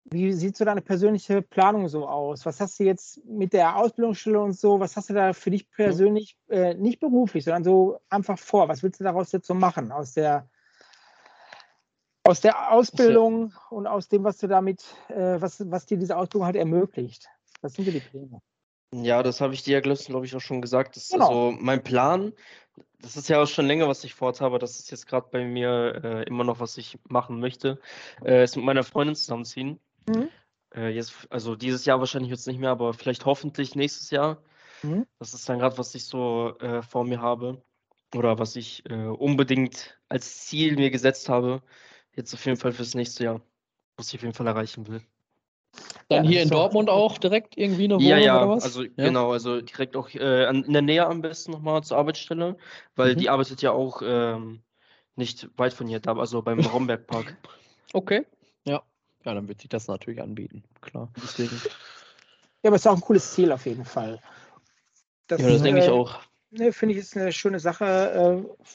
wie 0.05 0.33
sieht 0.33 0.57
so 0.57 0.65
deine 0.65 0.81
persönliche 0.81 1.43
Planung 1.43 1.87
so 1.87 2.07
aus? 2.07 2.45
Was 2.45 2.59
hast 2.59 2.79
du 2.79 2.83
jetzt 2.83 3.23
mit 3.25 3.53
der 3.53 3.77
Ausbildungsstelle 3.77 4.39
und 4.39 4.53
so, 4.53 4.79
was 4.79 4.97
hast 4.97 5.09
du 5.09 5.13
da 5.13 5.33
für 5.33 5.51
dich 5.51 5.69
persönlich, 5.69 6.37
äh, 6.49 6.73
nicht 6.73 6.99
beruflich, 6.99 7.43
sondern 7.43 7.63
so 7.63 7.99
einfach 8.09 8.39
vor? 8.39 8.67
Was 8.67 8.81
willst 8.81 8.99
du 8.99 9.03
daraus 9.03 9.31
jetzt 9.31 9.45
so 9.45 9.53
machen? 9.53 9.91
Aus 9.91 10.13
der, 10.13 10.49
aus 12.23 12.41
der 12.41 12.71
Ausbildung 12.71 13.53
und 13.69 13.85
aus 13.85 14.07
dem, 14.07 14.23
was 14.23 14.37
du 14.37 14.47
damit, 14.47 14.83
äh, 15.09 15.39
was, 15.39 15.69
was 15.69 15.85
dir 15.85 15.97
diese 15.97 16.17
Ausbildung 16.17 16.45
halt 16.45 16.55
ermöglicht. 16.55 17.27
Was 17.61 17.73
sind 17.73 17.85
dir 17.85 17.93
die 17.93 17.99
Pläne? 17.99 18.41
Ja, 18.93 19.23
das 19.23 19.39
habe 19.39 19.53
ich 19.53 19.63
dir 19.63 19.75
ja 19.75 19.79
glaube 19.79 20.25
ich, 20.25 20.35
auch 20.35 20.41
schon 20.41 20.61
gesagt. 20.61 20.95
Das 20.95 21.03
ist 21.03 21.13
Genau. 21.13 21.27
also 21.27 21.57
mein 21.59 21.83
Plan. 21.83 22.33
Das 23.01 23.17
ist 23.17 23.29
ja 23.29 23.41
auch 23.41 23.47
schon 23.47 23.65
länger, 23.65 23.87
was 23.87 24.03
ich 24.03 24.13
vorhabe. 24.13 24.59
Das 24.59 24.79
ist 24.79 24.91
jetzt 24.91 25.07
gerade 25.07 25.27
bei 25.31 25.43
mir 25.43 26.01
äh, 26.03 26.23
immer 26.23 26.43
noch, 26.43 26.59
was 26.59 26.77
ich 26.77 26.99
machen 27.07 27.39
möchte. 27.39 27.79
Äh, 28.23 28.43
ist 28.43 28.55
mit 28.55 28.65
meiner 28.65 28.83
Freundin 28.83 29.15
zusammenziehen. 29.15 29.79
Mhm. 30.07 30.29
Äh, 30.75 30.89
jetzt, 30.89 31.27
also 31.29 31.55
dieses 31.55 31.85
Jahr 31.85 31.99
wahrscheinlich 31.99 32.31
jetzt 32.31 32.47
nicht 32.47 32.59
mehr, 32.59 32.69
aber 32.69 32.93
vielleicht 32.93 33.25
hoffentlich 33.25 33.75
nächstes 33.75 34.11
Jahr. 34.11 34.43
Mhm. 34.83 35.07
Das 35.19 35.33
ist 35.33 35.47
dann 35.49 35.59
gerade, 35.59 35.77
was 35.77 35.95
ich 35.95 36.05
so 36.05 36.57
äh, 36.59 36.81
vor 36.81 37.03
mir 37.03 37.21
habe. 37.21 37.63
Oder 38.13 38.39
was 38.39 38.55
ich 38.55 38.89
äh, 38.89 39.05
unbedingt 39.05 39.99
als 40.09 40.45
Ziel 40.45 40.75
mir 40.75 40.91
gesetzt 40.91 41.29
habe. 41.29 41.63
Jetzt 42.13 42.33
auf 42.33 42.45
jeden 42.45 42.57
Fall 42.57 42.73
fürs 42.73 42.93
nächste 42.93 43.23
Jahr. 43.23 43.41
Was 43.95 44.09
ich 44.09 44.15
auf 44.15 44.23
jeden 44.23 44.33
Fall 44.33 44.47
erreichen 44.47 44.87
will. 44.87 45.01
Dann 46.09 46.23
Ja, 46.23 46.29
hier 46.29 46.39
das 46.39 46.43
in 46.45 46.49
Dortmund 46.51 46.89
auch 46.89 47.17
direkt 47.17 47.57
irgendwie 47.57 47.85
eine 47.85 47.95
Wohnung 47.95 48.07
Ja, 48.07 48.17
ja, 48.17 48.43
oder 48.43 48.55
was? 48.55 48.63
also 48.63 48.83
genau, 48.95 49.31
also 49.31 49.61
direkt 49.61 49.95
auch 49.95 50.09
äh, 50.13 50.45
an, 50.45 50.63
in 50.63 50.73
der 50.73 50.81
Nähe 50.81 51.05
am 51.05 51.21
besten 51.21 51.51
nochmal 51.51 51.83
zur 51.83 51.97
Arbeitsstelle, 51.97 52.57
weil 52.95 53.15
Mhm. 53.15 53.19
die 53.19 53.29
arbeitet 53.29 53.61
ja 53.61 53.71
auch 53.71 54.01
ähm, 54.03 54.61
nicht 55.15 55.47
weit 55.57 55.73
von 55.73 55.87
hier, 55.87 55.99
da, 55.99 56.15
also 56.15 56.41
beim 56.41 56.59
Rombergpark. 56.65 57.35
Okay, 57.93 58.25
ja. 58.65 58.81
Ja, 59.23 59.33
dann 59.35 59.47
wird 59.47 59.61
sich 59.61 59.69
das 59.69 59.87
natürlich 59.87 60.21
anbieten, 60.21 60.63
klar. 60.81 61.09
Deswegen. 61.23 61.61
Ja, 62.63 62.69
aber 62.69 62.75
es 62.75 62.81
ist 62.83 62.87
auch 62.87 62.95
ein 62.95 63.01
cooles 63.01 63.33
Ziel 63.33 63.51
auf 63.51 63.65
jeden 63.65 63.85
Fall. 63.85 64.19
Ja, 65.29 65.37
das 65.37 65.61
denke 65.61 65.79
ich 65.79 65.87
äh, 65.87 65.91
auch. 65.91 66.19
Ne, 66.51 66.73
Finde 66.73 66.93
ich, 66.93 66.99
ist 66.99 67.15
eine 67.15 67.31
schöne 67.31 67.59
Sache, 67.59 67.85
äh, 67.85 68.65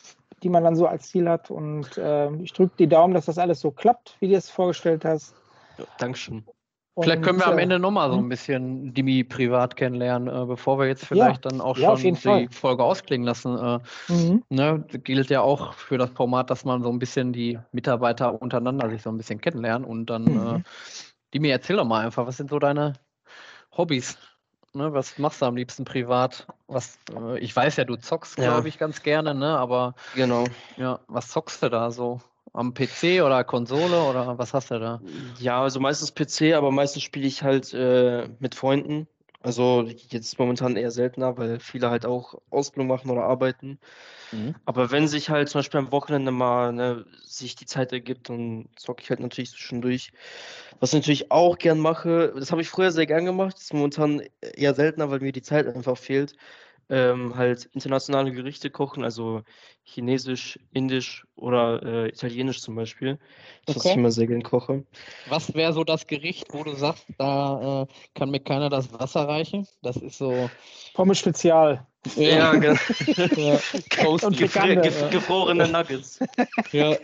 die 0.42 0.48
man 0.48 0.64
dann 0.64 0.76
so 0.76 0.86
als 0.86 1.08
Ziel 1.08 1.28
hat. 1.28 1.50
Und 1.50 1.98
äh, 1.98 2.32
ich 2.36 2.52
drücke 2.52 2.74
die 2.78 2.86
Daumen, 2.86 3.12
dass 3.12 3.26
das 3.26 3.38
alles 3.38 3.60
so 3.60 3.70
klappt, 3.70 4.16
wie 4.20 4.28
du 4.28 4.34
es 4.34 4.48
vorgestellt 4.50 5.04
hast. 5.04 5.34
Ja, 5.78 5.84
Dankeschön. 5.98 6.46
Vielleicht 6.98 7.22
können 7.22 7.38
wir 7.38 7.46
am 7.46 7.58
äh, 7.58 7.62
Ende 7.62 7.78
nochmal 7.78 8.10
so 8.10 8.16
hm? 8.16 8.24
ein 8.24 8.28
bisschen 8.28 8.94
Dimi 8.94 9.22
privat 9.24 9.76
kennenlernen, 9.76 10.28
äh, 10.28 10.46
bevor 10.46 10.78
wir 10.78 10.86
jetzt 10.86 11.04
vielleicht 11.04 11.44
dann 11.44 11.60
auch 11.60 11.76
ja, 11.76 11.96
schon 11.96 12.14
die 12.14 12.20
Fall. 12.20 12.48
Folge 12.50 12.82
ausklingen 12.82 13.26
lassen. 13.26 13.56
Äh, 13.58 13.78
Mhm. 14.08 14.42
ne, 14.50 14.84
das 14.90 15.02
gilt 15.02 15.30
ja 15.30 15.40
auch 15.40 15.74
für 15.74 15.98
das 15.98 16.10
Format, 16.10 16.50
dass 16.50 16.64
man 16.64 16.82
so 16.82 16.90
ein 16.90 16.98
bisschen 16.98 17.32
die 17.32 17.58
Mitarbeiter 17.72 18.40
untereinander 18.40 18.88
sich 18.90 19.02
so 19.02 19.10
ein 19.10 19.16
bisschen 19.18 19.40
kennenlernen 19.40 19.86
und 19.86 20.06
dann, 20.06 20.22
Mhm. 20.24 20.56
äh, 20.56 20.62
Dimi, 21.34 21.48
erzähl 21.48 21.76
doch 21.76 21.84
mal 21.84 22.04
einfach, 22.04 22.26
was 22.26 22.36
sind 22.36 22.50
so 22.50 22.58
deine 22.58 22.94
Hobbys? 23.76 24.18
Ne, 24.74 24.92
was 24.92 25.18
machst 25.18 25.40
du 25.42 25.46
am 25.46 25.56
liebsten 25.56 25.84
privat? 25.84 26.46
Was, 26.66 26.98
äh, 27.14 27.38
ich 27.40 27.54
weiß 27.54 27.76
ja, 27.76 27.84
du 27.84 27.96
zockst, 27.96 28.36
Ja. 28.38 28.44
glaube 28.44 28.68
ich, 28.68 28.78
ganz 28.78 29.02
gerne, 29.02 29.34
ne? 29.34 29.58
Aber 29.58 29.94
Genau. 30.12 30.44
ja, 30.76 31.00
was 31.08 31.28
zockst 31.30 31.62
du 31.62 31.68
da 31.70 31.90
so? 31.90 32.20
Am 32.56 32.72
PC 32.72 33.20
oder 33.22 33.44
Konsole 33.44 34.02
oder 34.02 34.38
was 34.38 34.54
hast 34.54 34.70
du 34.70 34.78
da? 34.78 35.00
Ja, 35.38 35.62
also 35.62 35.78
meistens 35.78 36.12
PC, 36.12 36.54
aber 36.54 36.70
meistens 36.70 37.02
spiele 37.02 37.26
ich 37.26 37.42
halt 37.42 37.74
äh, 37.74 38.28
mit 38.38 38.54
Freunden. 38.54 39.06
Also 39.42 39.86
jetzt 40.08 40.38
momentan 40.38 40.76
eher 40.76 40.90
seltener, 40.90 41.36
weil 41.36 41.60
viele 41.60 41.90
halt 41.90 42.06
auch 42.06 42.34
Ausbildung 42.50 42.88
machen 42.88 43.10
oder 43.10 43.24
arbeiten. 43.24 43.78
Aber 44.64 44.90
wenn 44.90 45.06
sich 45.06 45.30
halt 45.30 45.48
zum 45.48 45.60
Beispiel 45.60 45.78
am 45.78 45.92
Wochenende 45.92 46.32
mal 46.32 46.72
ne, 46.72 47.04
sich 47.22 47.54
die 47.54 47.66
Zeit 47.66 47.92
ergibt, 47.92 48.28
dann 48.28 48.68
zocke 48.76 49.02
ich 49.02 49.10
halt 49.10 49.20
natürlich 49.20 49.50
zwischendurch. 49.52 50.12
Was 50.80 50.90
ich 50.90 51.00
natürlich 51.00 51.30
auch 51.30 51.58
gern 51.58 51.78
mache, 51.78 52.34
das 52.36 52.50
habe 52.50 52.62
ich 52.62 52.68
früher 52.68 52.90
sehr 52.90 53.06
gern 53.06 53.24
gemacht, 53.24 53.58
ist 53.58 53.72
momentan 53.72 54.22
eher 54.40 54.74
seltener, 54.74 55.10
weil 55.10 55.20
mir 55.20 55.32
die 55.32 55.42
Zeit 55.42 55.66
einfach 55.68 55.96
fehlt. 55.96 56.34
Ähm, 56.88 57.34
halt 57.36 57.64
internationale 57.72 58.30
Gerichte 58.30 58.70
kochen, 58.70 59.02
also 59.02 59.42
Chinesisch, 59.82 60.58
Indisch 60.72 61.26
oder 61.34 61.82
äh, 61.82 62.08
Italienisch 62.08 62.60
zum 62.60 62.76
Beispiel. 62.76 63.18
Das, 63.66 63.76
was 63.76 63.84
ich 63.84 63.90
Okay. 63.90 63.98
immer 63.98 64.12
sehr 64.12 64.28
gern 64.28 64.42
koche. 64.42 64.84
Was 65.28 65.52
wäre 65.54 65.72
so 65.72 65.82
das 65.82 66.06
Gericht, 66.06 66.46
wo 66.52 66.62
du 66.62 66.74
sagst, 66.74 67.04
da 67.18 67.82
äh, 67.82 67.86
kann 68.14 68.30
mir 68.30 68.38
keiner 68.38 68.70
das 68.70 68.92
Wasser 68.92 69.26
reichen? 69.26 69.66
Das 69.82 69.96
ist 69.96 70.18
so. 70.18 70.48
Pommes 70.94 71.18
Spezial. 71.18 71.84
Ja, 72.14 72.52
genau. 72.52 72.78
ja. 73.36 73.58
Und 74.04 74.36
Gefri 74.36 74.76
Bekannte, 74.76 74.80
gef 74.82 75.00
ja. 75.00 75.08
gefrorene 75.08 75.68
Nuggets. 75.68 76.20
ja. 76.72 76.96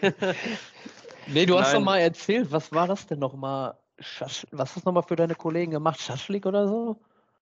Nee, 1.26 1.46
du 1.46 1.58
hast 1.58 1.72
doch 1.72 1.78
Nein. 1.78 1.84
mal 1.84 1.98
erzählt, 1.98 2.52
was 2.52 2.72
war 2.72 2.86
das 2.86 3.06
denn 3.06 3.18
nochmal? 3.18 3.74
Was 4.52 4.76
hast 4.76 4.84
du 4.84 4.88
nochmal 4.88 5.02
für 5.02 5.16
deine 5.16 5.34
Kollegen 5.34 5.72
gemacht? 5.72 6.00
Schaschlik 6.00 6.46
oder 6.46 6.68
so? 6.68 6.96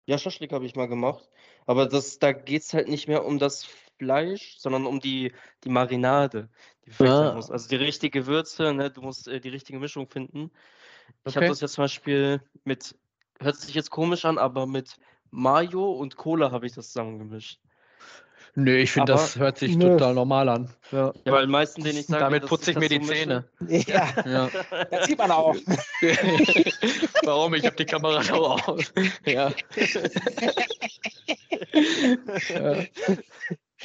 Ja, 0.10 0.18
Schaschlik 0.18 0.52
habe 0.54 0.66
ich 0.66 0.76
mal 0.76 0.88
gemacht. 0.88 1.30
Aber 1.68 1.86
das, 1.86 2.18
da 2.18 2.32
geht 2.32 2.64
es 2.64 2.74
halt 2.74 2.88
nicht 2.88 3.08
mehr 3.08 3.24
um 3.26 3.38
das 3.38 3.64
Fleisch, 4.00 4.58
sondern 4.58 4.88
um 4.88 5.00
die, 5.00 5.34
die 5.64 5.70
Marinade, 5.70 6.50
die 6.86 6.90
perfekt 6.90 7.20
Ah. 7.22 7.36
Also 7.52 7.70
die 7.70 7.76
richtige 7.76 8.26
Würze, 8.26 8.74
ne? 8.74 8.90
Du 8.90 9.02
musst 9.04 9.28
äh, 9.28 9.40
die 9.40 9.50
richtige 9.50 9.80
Mischung 9.80 10.08
finden. 10.10 10.52
Ich 11.26 11.38
habe 11.38 11.46
Okay. 11.46 11.48
das 11.48 11.62
jetzt 11.62 11.74
zum 11.74 11.84
Beispiel 11.84 12.42
mit, 12.64 12.98
hört 13.40 13.58
sich 13.58 13.76
jetzt 13.76 13.92
komisch 13.92 14.26
an, 14.26 14.40
aber 14.40 14.66
mit 14.66 14.98
Mayo 15.30 15.92
und 15.92 16.16
Cola 16.16 16.50
habe 16.52 16.66
ich 16.66 16.74
das 16.74 16.88
zusammengemischt. 16.88 17.60
Nee, 18.56 18.78
ich 18.78 18.92
finde, 18.92 19.14
das 19.14 19.38
hört 19.38 19.58
sich 19.58 19.76
Nö. 19.76 19.90
total 19.90 20.14
normal 20.14 20.50
an. 20.50 20.70
Ja. 20.92 21.14
Ja, 21.24 21.32
weil 21.32 21.46
die 21.46 21.52
meisten, 21.52 21.84
denen 21.84 22.00
ich 22.00 22.08
sage, 22.08 22.24
Damit 22.24 22.46
putze 22.46 22.72
ich 22.72 22.78
mir 22.78 22.90
die 22.90 23.04
so 23.04 23.12
Zähne. 23.12 23.46
Ja, 23.68 24.08
Ja. 24.26 24.50
das 24.92 25.08
sieht 25.08 25.18
man 25.18 25.32
auch. 25.32 25.56
Warum? 27.24 27.54
Ich 27.54 27.66
habe 27.66 27.76
die 27.76 27.86
Kamera 27.86 28.24
noch 28.24 28.68
aus. 28.68 28.92
Ja. 29.26 29.52
ja. 32.50 32.86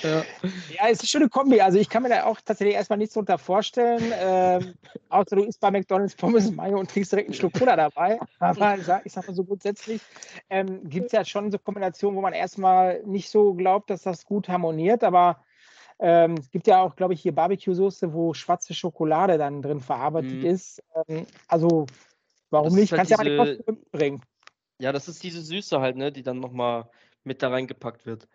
Ja. 0.02 0.24
ja, 0.70 0.88
es 0.88 0.92
ist 0.92 1.00
eine 1.00 1.08
schöne 1.08 1.28
Kombi. 1.28 1.60
Also 1.60 1.78
ich 1.78 1.88
kann 1.88 2.02
mir 2.02 2.08
da 2.08 2.24
auch 2.24 2.40
tatsächlich 2.40 2.74
erstmal 2.74 2.98
nichts 2.98 3.14
darunter 3.14 3.38
vorstellen. 3.38 4.12
Ähm, 4.18 4.74
außer 5.08 5.36
du 5.36 5.44
isst 5.44 5.60
bei 5.60 5.70
McDonalds 5.70 6.16
Pommes 6.16 6.50
Mayo 6.50 6.78
und 6.78 6.90
trinkst 6.90 7.12
direkt 7.12 7.28
einen 7.28 7.34
Schluck 7.34 7.52
Cola 7.52 7.76
dabei. 7.76 8.18
Aber 8.40 8.76
ich 8.76 8.84
sag, 8.84 9.06
ich 9.06 9.12
sag 9.12 9.26
mal 9.26 9.34
so 9.34 9.44
grundsätzlich 9.44 10.00
ähm, 10.50 10.88
gibt 10.88 11.06
es 11.06 11.12
ja 11.12 11.24
schon 11.24 11.50
so 11.50 11.58
Kombinationen, 11.58 12.16
wo 12.16 12.20
man 12.20 12.32
erstmal 12.32 13.02
nicht 13.04 13.30
so 13.30 13.54
glaubt, 13.54 13.90
dass 13.90 14.02
das 14.02 14.24
gut 14.24 14.48
harmoniert. 14.48 15.04
Aber 15.04 15.44
ähm, 16.00 16.34
es 16.38 16.50
gibt 16.50 16.66
ja 16.66 16.82
auch, 16.82 16.96
glaube 16.96 17.14
ich, 17.14 17.22
hier 17.22 17.34
Barbecue-Soße, 17.34 18.12
wo 18.12 18.34
schwarze 18.34 18.74
Schokolade 18.74 19.38
dann 19.38 19.62
drin 19.62 19.80
verarbeitet 19.80 20.42
mm. 20.42 20.46
ist. 20.46 20.82
Ähm, 21.06 21.26
also 21.46 21.86
warum 22.50 22.74
nicht? 22.74 22.90
Halt 22.90 22.98
Kannst 22.98 23.10
ja 23.12 23.16
mal 23.16 23.24
die 23.24 23.36
Kosten 23.36 23.72
mitbringen. 23.72 24.22
Ja, 24.80 24.90
das 24.90 25.06
ist 25.06 25.22
diese 25.22 25.40
Süße 25.40 25.80
halt, 25.80 25.96
ne, 25.96 26.10
die 26.10 26.24
dann 26.24 26.40
nochmal 26.40 26.90
mit 27.22 27.42
da 27.42 27.48
reingepackt 27.48 28.06
wird. 28.06 28.28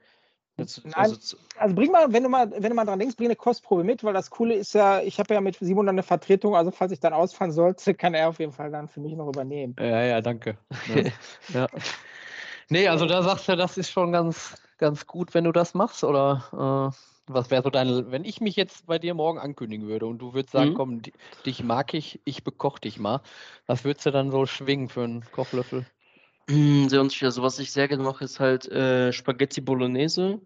Jetzt, 0.59 0.83
Nein, 0.83 0.93
also, 0.95 1.37
also, 1.57 1.75
bring 1.75 1.91
mal, 1.91 2.11
wenn 2.11 2.23
du 2.23 2.29
mal, 2.29 2.51
wenn 2.51 2.69
du 2.69 2.73
mal 2.73 2.85
dran 2.85 2.99
denkst, 2.99 3.15
bring 3.15 3.27
eine 3.27 3.35
Kostprobe 3.35 3.83
mit, 3.83 4.03
weil 4.03 4.13
das 4.13 4.29
Coole 4.29 4.55
ist 4.55 4.73
ja, 4.73 5.01
ich 5.01 5.19
habe 5.19 5.33
ja 5.33 5.41
mit 5.41 5.57
Simon 5.59 5.85
dann 5.85 5.95
eine 5.95 6.03
Vertretung, 6.03 6.55
also 6.55 6.71
falls 6.71 6.91
ich 6.91 6.99
dann 6.99 7.13
ausfallen 7.13 7.51
sollte, 7.51 7.93
kann 7.95 8.13
er 8.13 8.29
auf 8.29 8.39
jeden 8.39 8.51
Fall 8.51 8.71
dann 8.71 8.87
für 8.87 8.99
mich 8.99 9.15
noch 9.15 9.27
übernehmen. 9.27 9.75
Ja, 9.79 10.03
ja, 10.03 10.21
danke. 10.21 10.57
ja. 10.93 11.03
ja. 11.53 11.67
Nee, 12.69 12.87
also 12.87 13.05
da 13.05 13.23
sagst 13.23 13.47
du, 13.47 13.55
das 13.55 13.77
ist 13.77 13.89
schon 13.89 14.11
ganz, 14.11 14.55
ganz 14.77 15.07
gut, 15.07 15.33
wenn 15.33 15.43
du 15.43 15.51
das 15.51 15.73
machst, 15.73 16.03
oder 16.03 16.93
äh, 16.93 16.95
was 17.29 17.51
wäre 17.51 17.63
so 17.63 17.69
deine, 17.69 18.11
wenn 18.11 18.25
ich 18.25 18.41
mich 18.41 18.55
jetzt 18.55 18.87
bei 18.87 18.99
dir 18.99 19.13
morgen 19.13 19.39
ankündigen 19.39 19.87
würde 19.87 20.07
und 20.07 20.19
du 20.19 20.33
würdest 20.33 20.53
sagen, 20.53 20.71
mhm. 20.71 20.75
komm, 20.75 21.01
dich 21.45 21.63
mag 21.63 21.93
ich, 21.93 22.19
ich 22.25 22.43
bekoch 22.43 22.79
dich 22.79 22.99
mal, 22.99 23.21
was 23.67 23.83
würdest 23.85 24.05
du 24.05 24.11
dann 24.11 24.31
so 24.31 24.45
schwingen 24.45 24.89
für 24.89 25.03
einen 25.03 25.23
Kochlöffel? 25.31 25.85
Hm, 26.49 26.89
sehr 26.89 27.01
unsicher. 27.01 27.27
Also 27.27 27.43
was 27.43 27.59
ich 27.59 27.71
sehr 27.71 27.87
gerne 27.87 28.03
mache, 28.03 28.23
ist 28.23 28.39
halt 28.39 28.67
äh, 28.71 29.13
Spaghetti 29.13 29.61
Bolognese. 29.61 30.41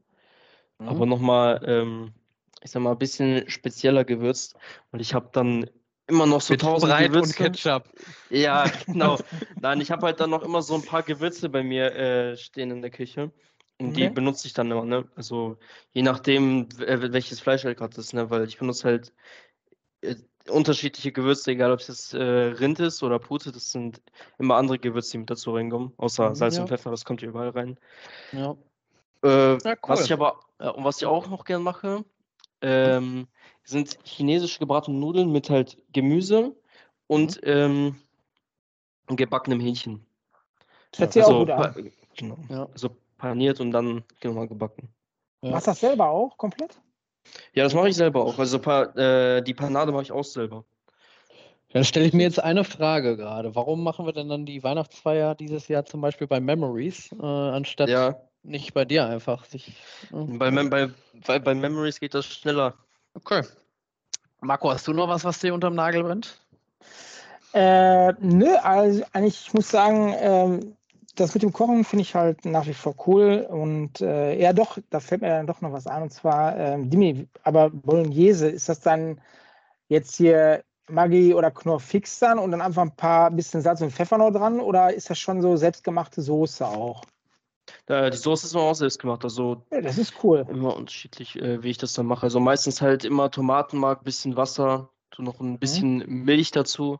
Mhm. 0.80 0.88
Aber 0.88 1.06
nochmal, 1.06 1.62
ähm, 1.66 2.14
ich 2.62 2.72
sag 2.72 2.82
mal, 2.82 2.92
ein 2.92 2.98
bisschen 2.98 3.50
spezieller 3.50 4.04
gewürzt. 4.04 4.56
Und 4.92 5.00
ich 5.00 5.14
habe 5.14 5.30
dann 5.32 5.70
immer 6.08 6.26
noch 6.26 6.42
so 6.42 6.54
Mit 6.54 6.62
tausend 6.62 6.92
Breit 6.92 7.12
Gewürze. 7.12 7.30
und 7.30 7.36
Ketchup. 7.36 7.90
Ja, 8.30 8.66
genau. 8.86 9.18
Nein, 9.62 9.80
ich 9.80 9.92
habe 9.92 10.06
halt 10.06 10.20
dann 10.20 10.32
noch 10.32 10.44
immer 10.44 10.62
so 10.62 10.76
ein 10.76 10.84
paar 10.84 11.04
Gewürze 11.04 11.48
bei 11.48 11.64
mir 11.64 11.96
äh, 11.96 12.36
stehen 12.36 12.72
in 12.72 12.82
der 12.82 12.92
Küche. 12.92 13.32
Und 13.80 13.92
okay. 13.92 14.10
die 14.10 14.14
benutze 14.14 14.48
ich 14.48 14.54
dann 14.54 14.70
immer, 14.70 14.84
ne? 14.84 15.08
Also 15.16 15.58
je 15.94 16.02
nachdem, 16.02 16.68
welches 16.78 17.40
Fleisch 17.40 17.64
halt 17.64 17.78
gerade 17.78 17.98
ist, 17.98 18.14
ne? 18.14 18.30
Weil 18.30 18.44
ich 18.44 18.58
benutze 18.58 18.90
halt 18.90 19.14
äh, 20.02 20.16
unterschiedliche 20.50 21.12
Gewürze, 21.12 21.52
egal 21.52 21.72
ob 21.72 21.80
es 21.80 21.88
jetzt 21.88 22.14
äh, 22.14 22.22
Rind 22.22 22.80
ist 22.80 23.02
oder 23.04 23.20
Pute, 23.20 23.52
das 23.52 23.72
sind 23.72 24.02
immer 24.40 24.56
andere 24.56 24.80
Gewürze, 24.80 25.12
die 25.12 25.18
mit 25.20 25.30
dazu 25.30 25.54
reinkommen, 25.54 25.94
außer 25.98 26.30
mhm, 26.30 26.36
Salz 26.36 26.56
ja. 26.56 26.62
und 26.62 26.68
Pfeffer, 26.68 26.92
das 26.92 27.06
kommt 27.06 27.22
hier 27.22 27.30
überall 27.30 27.50
rein. 27.50 27.78
Ja. 28.32 28.56
Äh, 29.24 29.58
ja, 29.58 29.72
cool. 29.72 29.78
Was 29.84 30.06
ich 30.06 30.14
aber, 30.14 30.40
äh, 30.60 30.70
und 30.70 30.84
was 30.84 31.02
ich 31.02 31.08
auch 31.08 31.30
noch 31.30 31.46
gerne 31.46 31.64
mache, 31.64 32.04
ähm, 32.62 33.28
sind 33.64 33.98
chinesische 34.04 34.60
gebratene 34.60 34.98
Nudeln 34.98 35.32
mit 35.32 35.50
halt 35.50 35.78
Gemüse 35.94 36.56
und 37.08 37.38
mhm. 37.38 37.50
ähm, 37.50 37.96
gebackenem 39.08 39.60
Hähnchen. 39.60 40.06
Das 40.92 41.00
hört 41.00 41.14
sich 41.14 41.24
also, 41.24 41.36
auch 41.36 41.40
gut 41.40 41.50
an. 41.52 41.92
Genau. 42.16 42.38
Ja. 42.50 42.68
Also 42.72 42.90
paniert 43.18 43.60
und 43.60 43.72
dann 43.72 44.04
genau 44.20 44.46
gebacken. 44.48 44.90
Ja. 45.42 45.52
Machst 45.52 45.68
du 45.68 45.72
das 45.72 45.80
selber 45.80 46.10
auch 46.10 46.38
komplett? 46.38 46.80
Ja, 47.54 47.64
das 47.64 47.74
mache 47.74 47.90
ich 47.90 47.96
selber 47.96 48.24
auch. 48.24 48.40
Also 48.40 48.58
äh, 48.58 49.42
die 49.42 49.54
Panade 49.54 49.92
mache 49.92 50.04
ich 50.04 50.12
auch 50.12 50.24
selber. 50.24 50.66
Dann 51.74 51.84
stelle 51.84 52.06
ich 52.06 52.14
mir 52.14 52.24
jetzt 52.24 52.42
eine 52.42 52.64
Frage 52.64 53.18
gerade. 53.18 53.56
Warum 53.56 53.84
machen 53.84 54.06
wir 54.06 54.14
denn 54.14 54.30
dann 54.30 54.46
die 54.46 54.64
Weihnachtsfeier 54.64 55.34
dieses 55.34 55.68
Jahr 55.68 55.86
zum 55.86 56.02
Beispiel 56.02 56.28
bei 56.28 56.40
Memories, 56.40 57.12
äh, 57.20 57.26
anstatt 57.26 57.90
ja. 57.90 58.16
nicht 58.44 58.74
bei 58.76 58.86
dir 58.86 59.08
einfach? 59.08 59.46
Sich, 59.46 59.70
äh, 60.12 60.38
bei, 60.38 60.52
bei, 60.52 60.90
bei, 61.26 61.40
bei 61.40 61.56
Memories 61.56 62.00
geht 62.00 62.14
das 62.14 62.28
schneller. 62.28 62.76
Okay. 63.16 63.44
Marco, 64.42 64.72
hast 64.72 64.88
du 64.88 64.94
noch 64.94 65.08
was, 65.08 65.24
was 65.24 65.40
dir 65.40 65.54
unterm 65.54 65.74
Nagel 65.74 66.04
brennt? 66.04 66.38
Äh, 67.54 68.14
nö, 68.20 68.56
also 68.62 69.04
eigentlich, 69.14 69.48
ich 69.48 69.54
muss 69.54 69.70
sagen, 69.70 70.14
ähm, 70.18 70.76
das 71.16 71.34
mit 71.34 71.44
dem 71.44 71.54
Kochen 71.54 71.84
finde 71.84 72.02
ich 72.02 72.16
halt 72.16 72.46
nach 72.46 72.66
wie 72.66 72.74
vor 72.74 72.96
cool. 73.08 73.48
Und 73.50 74.02
äh, 74.02 74.40
ja, 74.40 74.54
doch, 74.54 74.78
da 74.90 75.00
fällt 75.00 75.22
mir 75.22 75.30
dann 75.30 75.48
doch 75.48 75.62
noch 75.62 75.72
was 75.72 75.88
ein. 75.88 76.04
Und 76.04 76.12
zwar, 76.12 76.58
ähm, 76.58 76.90
Dimi, 76.90 77.28
aber 77.44 77.70
Bolognese, 77.70 78.50
ist 78.50 78.70
das 78.70 78.80
dann 78.80 79.22
jetzt 79.88 80.16
hier 80.16 80.64
Maggi 80.90 81.34
oder 81.34 81.52
Knorr 81.52 81.80
fix 81.80 82.20
dann 82.20 82.40
und 82.40 82.52
dann 82.52 82.62
einfach 82.62 82.82
ein 82.82 82.96
paar 82.96 83.32
bisschen 83.32 83.62
Salz 83.62 83.82
und 83.82 83.92
Pfeffer 83.92 84.18
noch 84.18 84.32
dran? 84.32 84.60
Oder 84.60 84.94
ist 84.94 85.10
das 85.10 85.20
schon 85.20 85.42
so 85.42 85.56
selbstgemachte 85.56 86.22
Soße 86.22 86.66
auch? 86.66 87.04
Äh, 87.88 88.10
die 88.10 88.18
Soße 88.18 88.48
ist 88.48 88.54
immer 88.54 88.64
auch 88.64 88.76
selbst 88.76 89.00
gemacht. 89.00 89.24
Also 89.24 89.64
ja, 89.72 89.82
das 89.82 89.98
ist 89.98 90.14
cool. 90.24 90.46
Immer 90.50 90.76
unterschiedlich, 90.76 91.40
äh, 91.40 91.64
wie 91.64 91.70
ich 91.70 91.78
das 91.78 91.94
dann 91.94 92.06
mache. 92.06 92.24
Also 92.24 92.40
meistens 92.40 92.82
halt 92.82 93.06
immer 93.06 93.32
Tomatenmark, 93.32 94.04
bisschen 94.04 94.36
Wasser, 94.36 94.90
noch 95.18 95.40
ein 95.40 95.52
mhm. 95.52 95.60
bisschen 95.60 95.98
mhm. 95.98 96.24
Milch 96.26 96.52
dazu 96.52 97.00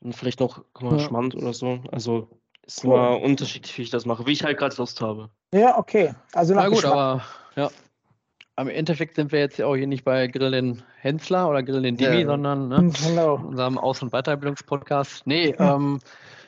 und 0.00 0.14
vielleicht 0.14 0.40
noch 0.40 0.64
mal, 0.80 0.98
ja. 0.98 1.00
Schmand 1.00 1.34
oder 1.34 1.52
so. 1.52 1.80
Also 1.90 2.28
ist 2.66 2.84
cool. 2.84 2.94
immer 2.94 3.20
unterschiedlich, 3.20 3.76
wie 3.78 3.82
ich 3.82 3.90
das 3.90 4.06
mache, 4.06 4.26
wie 4.26 4.32
ich 4.32 4.44
halt 4.44 4.58
gerade 4.58 4.76
Lust 4.76 5.00
habe. 5.00 5.30
Ja, 5.52 5.78
okay. 5.78 6.14
Also 6.32 6.54
nach 6.54 6.64
Na 6.64 6.68
gut, 6.68 6.84
aber 6.84 7.22
ja. 7.54 7.70
Am 8.56 8.68
Endeffekt 8.68 9.16
sind 9.16 9.32
wir 9.32 9.40
jetzt 9.40 9.58
ja 9.58 9.66
auch 9.66 9.76
hier 9.76 9.86
nicht 9.86 10.04
bei 10.04 10.26
Grillin 10.28 10.82
Hensler 11.00 11.48
oder 11.48 11.62
Grillin 11.62 11.96
Dimi, 11.96 12.20
ja. 12.20 12.26
sondern 12.26 12.68
ne, 12.68 12.90
genau. 13.06 13.34
unserem 13.34 13.76
Aus- 13.78 14.02
und 14.02 14.12
Weiterbildungspodcast. 14.12 15.26
Nee, 15.26 15.54
ja. 15.58 15.74
ähm, 15.74 16.00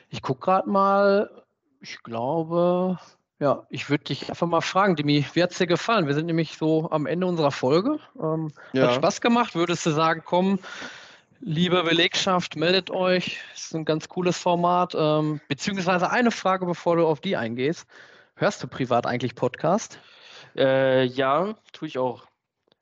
ich 0.09 0.21
gucke 0.21 0.41
gerade 0.41 0.69
mal, 0.69 1.29
ich 1.81 2.01
glaube, 2.01 2.97
ja, 3.39 3.65
ich 3.69 3.89
würde 3.89 4.05
dich 4.05 4.29
einfach 4.29 4.47
mal 4.47 4.61
fragen, 4.61 4.95
Dimi, 4.95 5.25
wie 5.33 5.43
hat 5.43 5.51
es 5.51 5.59
dir 5.59 5.67
gefallen? 5.67 6.07
Wir 6.07 6.15
sind 6.15 6.25
nämlich 6.25 6.57
so 6.57 6.89
am 6.89 7.05
Ende 7.05 7.27
unserer 7.27 7.51
Folge. 7.51 7.99
Ähm, 8.21 8.51
ja. 8.73 8.87
Hat 8.87 8.95
Spaß 8.95 9.21
gemacht. 9.21 9.55
Würdest 9.55 9.85
du 9.85 9.91
sagen, 9.91 10.23
komm, 10.25 10.59
Liebe 11.41 11.83
Belegschaft, 11.83 12.57
meldet 12.57 12.91
euch. 12.91 13.39
Das 13.51 13.65
ist 13.65 13.75
ein 13.75 13.85
ganz 13.85 14.09
cooles 14.09 14.37
Format. 14.37 14.93
Ähm, 14.97 15.39
beziehungsweise 15.47 16.11
eine 16.11 16.31
Frage, 16.31 16.65
bevor 16.65 16.97
du 16.97 17.07
auf 17.07 17.21
die 17.21 17.37
eingehst. 17.37 17.87
Hörst 18.35 18.61
du 18.61 18.67
privat 18.67 19.05
eigentlich 19.05 19.35
Podcast? 19.35 19.99
Äh, 20.55 21.05
ja, 21.05 21.55
tue 21.71 21.87
ich 21.87 21.97
auch. 21.97 22.25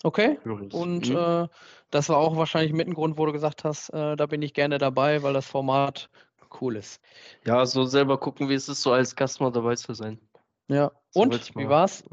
Okay. 0.03 0.39
Und 0.43 1.09
mhm. 1.09 1.17
äh, 1.17 1.47
das 1.91 2.09
war 2.09 2.17
auch 2.17 2.35
wahrscheinlich 2.35 2.73
mit 2.73 2.87
ein 2.87 2.93
Grund, 2.93 3.17
wo 3.17 3.25
du 3.25 3.31
gesagt 3.31 3.63
hast, 3.63 3.89
äh, 3.89 4.15
da 4.15 4.25
bin 4.25 4.41
ich 4.41 4.53
gerne 4.53 4.79
dabei, 4.79 5.21
weil 5.21 5.33
das 5.33 5.47
Format 5.47 6.09
cool 6.61 6.77
ist. 6.77 7.01
Ja, 7.45 7.65
so 7.65 7.85
selber 7.85 8.17
gucken, 8.17 8.49
wie 8.49 8.53
es 8.55 8.69
ist, 8.69 8.81
so 8.81 8.91
als 8.91 9.15
Gast 9.15 9.39
mal 9.39 9.51
dabei 9.51 9.75
zu 9.75 9.93
sein. 9.93 10.19
Ja. 10.67 10.91
So 11.11 11.21
Und 11.21 11.55
wie 11.55 11.69
war's? 11.69 12.03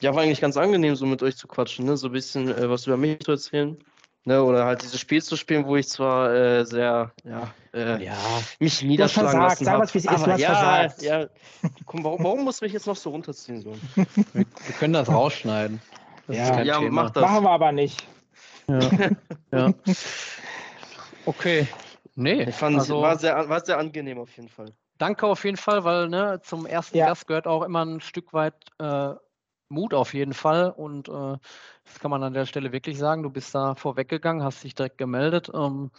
Ja, 0.00 0.14
war 0.14 0.22
eigentlich 0.22 0.40
ganz 0.40 0.56
angenehm, 0.56 0.94
so 0.96 1.06
mit 1.06 1.22
euch 1.22 1.36
zu 1.36 1.46
quatschen, 1.46 1.86
ne? 1.86 1.96
So 1.96 2.08
ein 2.08 2.12
bisschen 2.12 2.48
äh, 2.48 2.68
was 2.68 2.86
über 2.86 2.96
mich 2.96 3.20
zu 3.20 3.32
erzählen. 3.32 3.78
Ne, 4.24 4.40
oder 4.40 4.64
halt 4.66 4.82
dieses 4.82 5.00
Spiel 5.00 5.20
zu 5.20 5.36
spielen, 5.36 5.66
wo 5.66 5.74
ich 5.74 5.88
zwar 5.88 6.32
äh, 6.32 6.64
sehr, 6.64 7.10
ja, 7.24 7.52
äh, 7.74 8.04
ja, 8.04 8.16
mich 8.60 8.80
niederschlagen 8.80 9.30
versagt, 9.30 9.60
lassen 9.60 9.68
habe. 9.68 9.78
Sag 9.78 9.82
was, 9.82 9.94
wie 9.94 9.98
es 9.98 10.38
ist, 10.94 11.02
ja, 11.02 11.20
ja, 11.22 11.28
komm, 11.86 12.04
warum, 12.04 12.22
warum 12.22 12.44
muss 12.44 12.60
mich 12.60 12.72
jetzt 12.72 12.86
noch 12.86 12.94
so 12.94 13.10
runterziehen? 13.10 13.60
So? 13.62 13.74
Wir, 13.96 14.06
wir 14.34 14.74
können 14.78 14.92
das 14.92 15.08
rausschneiden. 15.08 15.80
Das 16.28 16.36
ja, 16.36 16.62
ja 16.62 16.80
mach 16.82 17.10
das. 17.10 17.20
Machen 17.20 17.42
wir 17.42 17.50
aber 17.50 17.72
nicht. 17.72 18.06
Ja. 18.68 18.80
ja. 19.52 19.74
Okay. 21.26 21.66
Nee. 22.14 22.44
Ich 22.44 22.54
fand 22.54 22.78
also, 22.78 23.02
war 23.02 23.18
sehr, 23.18 23.48
war 23.48 23.64
sehr 23.64 23.78
angenehm 23.78 24.18
auf 24.18 24.30
jeden 24.36 24.48
Fall. 24.48 24.72
Danke 24.98 25.26
auf 25.26 25.44
jeden 25.44 25.56
Fall, 25.56 25.82
weil 25.82 26.08
ne, 26.08 26.40
zum 26.44 26.64
ersten 26.66 26.96
ja. 26.96 27.06
Gast 27.06 27.26
gehört 27.26 27.48
auch 27.48 27.62
immer 27.62 27.84
ein 27.84 28.00
Stück 28.00 28.32
weit 28.32 28.54
äh, 28.78 29.14
Mut 29.72 29.94
auf 29.94 30.14
jeden 30.14 30.34
Fall. 30.34 30.70
Und 30.70 31.08
äh, 31.08 31.36
das 31.84 31.98
kann 32.00 32.10
man 32.10 32.22
an 32.22 32.34
der 32.34 32.46
Stelle 32.46 32.72
wirklich 32.72 32.98
sagen. 32.98 33.22
Du 33.22 33.30
bist 33.30 33.54
da 33.54 33.74
vorweggegangen, 33.74 34.44
hast 34.44 34.62
dich 34.62 34.74
direkt 34.74 34.98
gemeldet. 34.98 35.50
Ähm, 35.54 35.90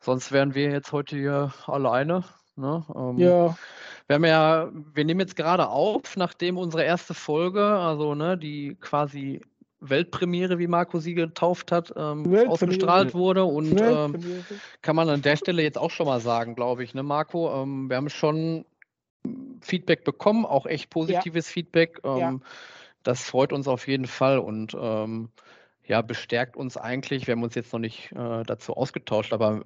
sonst 0.00 0.32
wären 0.32 0.54
wir 0.54 0.70
jetzt 0.70 0.92
heute 0.92 1.16
hier 1.16 1.52
alleine. 1.66 2.24
Ne? 2.56 2.84
Ähm, 2.94 3.18
ja. 3.18 3.56
Wir 4.06 4.14
haben 4.14 4.24
ja, 4.24 4.68
wir 4.94 5.04
nehmen 5.04 5.20
jetzt 5.20 5.36
gerade 5.36 5.68
auf, 5.68 6.16
nachdem 6.16 6.58
unsere 6.58 6.84
erste 6.84 7.14
Folge, 7.14 7.64
also 7.64 8.14
ne, 8.14 8.36
die 8.36 8.76
quasi 8.80 9.40
Weltpremiere, 9.80 10.58
wie 10.58 10.66
Marco 10.66 10.98
sie 10.98 11.14
getauft 11.14 11.72
hat, 11.72 11.92
ähm, 11.96 12.34
ausgestrahlt 12.48 13.14
wurde. 13.14 13.44
Und 13.44 13.80
ähm, 13.80 14.44
kann 14.80 14.96
man 14.96 15.08
an 15.08 15.22
der 15.22 15.36
Stelle 15.36 15.62
jetzt 15.62 15.78
auch 15.78 15.90
schon 15.90 16.06
mal 16.06 16.20
sagen, 16.20 16.54
glaube 16.54 16.84
ich, 16.84 16.94
ne, 16.94 17.02
Marco? 17.02 17.62
Ähm, 17.62 17.88
wir 17.88 17.96
haben 17.96 18.10
schon 18.10 18.64
Feedback 19.60 20.04
bekommen, 20.04 20.44
auch 20.44 20.66
echt 20.66 20.90
positives 20.90 21.48
ja. 21.48 21.52
Feedback. 21.52 22.00
Ja. 22.04 22.38
Das 23.02 23.22
freut 23.22 23.52
uns 23.52 23.68
auf 23.68 23.88
jeden 23.88 24.06
Fall 24.06 24.38
und 24.38 24.76
ähm, 24.78 25.30
ja, 25.84 26.00
bestärkt 26.00 26.56
uns 26.56 26.76
eigentlich. 26.76 27.26
Wir 27.26 27.32
haben 27.32 27.42
uns 27.42 27.54
jetzt 27.54 27.72
noch 27.72 27.80
nicht 27.80 28.12
äh, 28.12 28.44
dazu 28.44 28.74
ausgetauscht, 28.76 29.32
aber 29.32 29.64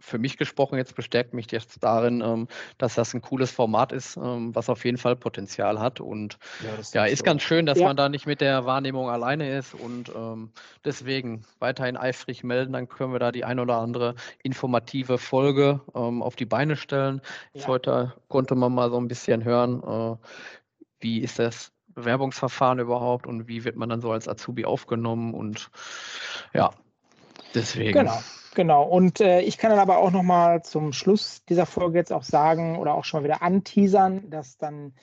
für 0.00 0.18
mich 0.18 0.36
gesprochen 0.36 0.76
jetzt 0.76 0.94
bestärkt 0.94 1.34
mich 1.34 1.50
jetzt 1.50 1.82
darin, 1.82 2.20
ähm, 2.20 2.48
dass 2.76 2.94
das 2.94 3.14
ein 3.14 3.22
cooles 3.22 3.50
Format 3.50 3.92
ist, 3.92 4.16
ähm, 4.16 4.54
was 4.54 4.68
auf 4.68 4.84
jeden 4.84 4.98
Fall 4.98 5.16
Potenzial 5.16 5.80
hat. 5.80 6.00
Und 6.00 6.38
ja, 6.62 7.02
ja 7.02 7.06
ist 7.06 7.20
so. 7.20 7.24
ganz 7.24 7.42
schön, 7.42 7.66
dass 7.66 7.78
ja. 7.78 7.86
man 7.86 7.96
da 7.96 8.08
nicht 8.08 8.26
mit 8.26 8.40
der 8.40 8.64
Wahrnehmung 8.64 9.08
alleine 9.08 9.56
ist. 9.56 9.74
Und 9.74 10.12
ähm, 10.14 10.52
deswegen 10.84 11.44
weiterhin 11.58 11.96
eifrig 11.96 12.44
melden, 12.44 12.74
dann 12.74 12.88
können 12.88 13.12
wir 13.12 13.18
da 13.18 13.32
die 13.32 13.44
ein 13.44 13.58
oder 13.58 13.78
andere 13.78 14.14
informative 14.42 15.18
Folge 15.18 15.80
ähm, 15.94 16.22
auf 16.22 16.36
die 16.36 16.46
Beine 16.46 16.76
stellen. 16.76 17.20
Ja. 17.54 17.66
Heute 17.66 18.14
konnte 18.28 18.54
man 18.54 18.74
mal 18.74 18.90
so 18.90 18.98
ein 18.98 19.08
bisschen 19.08 19.44
hören, 19.44 19.82
äh, 19.82 20.16
wie 21.00 21.20
ist 21.20 21.38
das 21.38 21.72
Werbungsverfahren 22.04 22.78
überhaupt 22.78 23.26
und 23.26 23.48
wie 23.48 23.64
wird 23.64 23.76
man 23.76 23.88
dann 23.88 24.00
so 24.00 24.12
als 24.12 24.28
Azubi 24.28 24.64
aufgenommen 24.64 25.34
und 25.34 25.70
ja, 26.52 26.70
deswegen. 27.54 27.92
Genau. 27.92 28.18
Genau, 28.54 28.82
und 28.82 29.20
äh, 29.20 29.40
ich 29.42 29.56
kann 29.56 29.70
dann 29.70 29.78
aber 29.78 29.98
auch 29.98 30.10
nochmal 30.10 30.64
zum 30.64 30.92
Schluss 30.92 31.44
dieser 31.44 31.64
Folge 31.64 31.98
jetzt 31.98 32.12
auch 32.12 32.24
sagen 32.24 32.76
oder 32.78 32.94
auch 32.94 33.04
schon 33.04 33.20
mal 33.20 33.24
wieder 33.24 33.42
anteasern, 33.42 34.30
dass 34.30 34.58
dann 34.58 34.94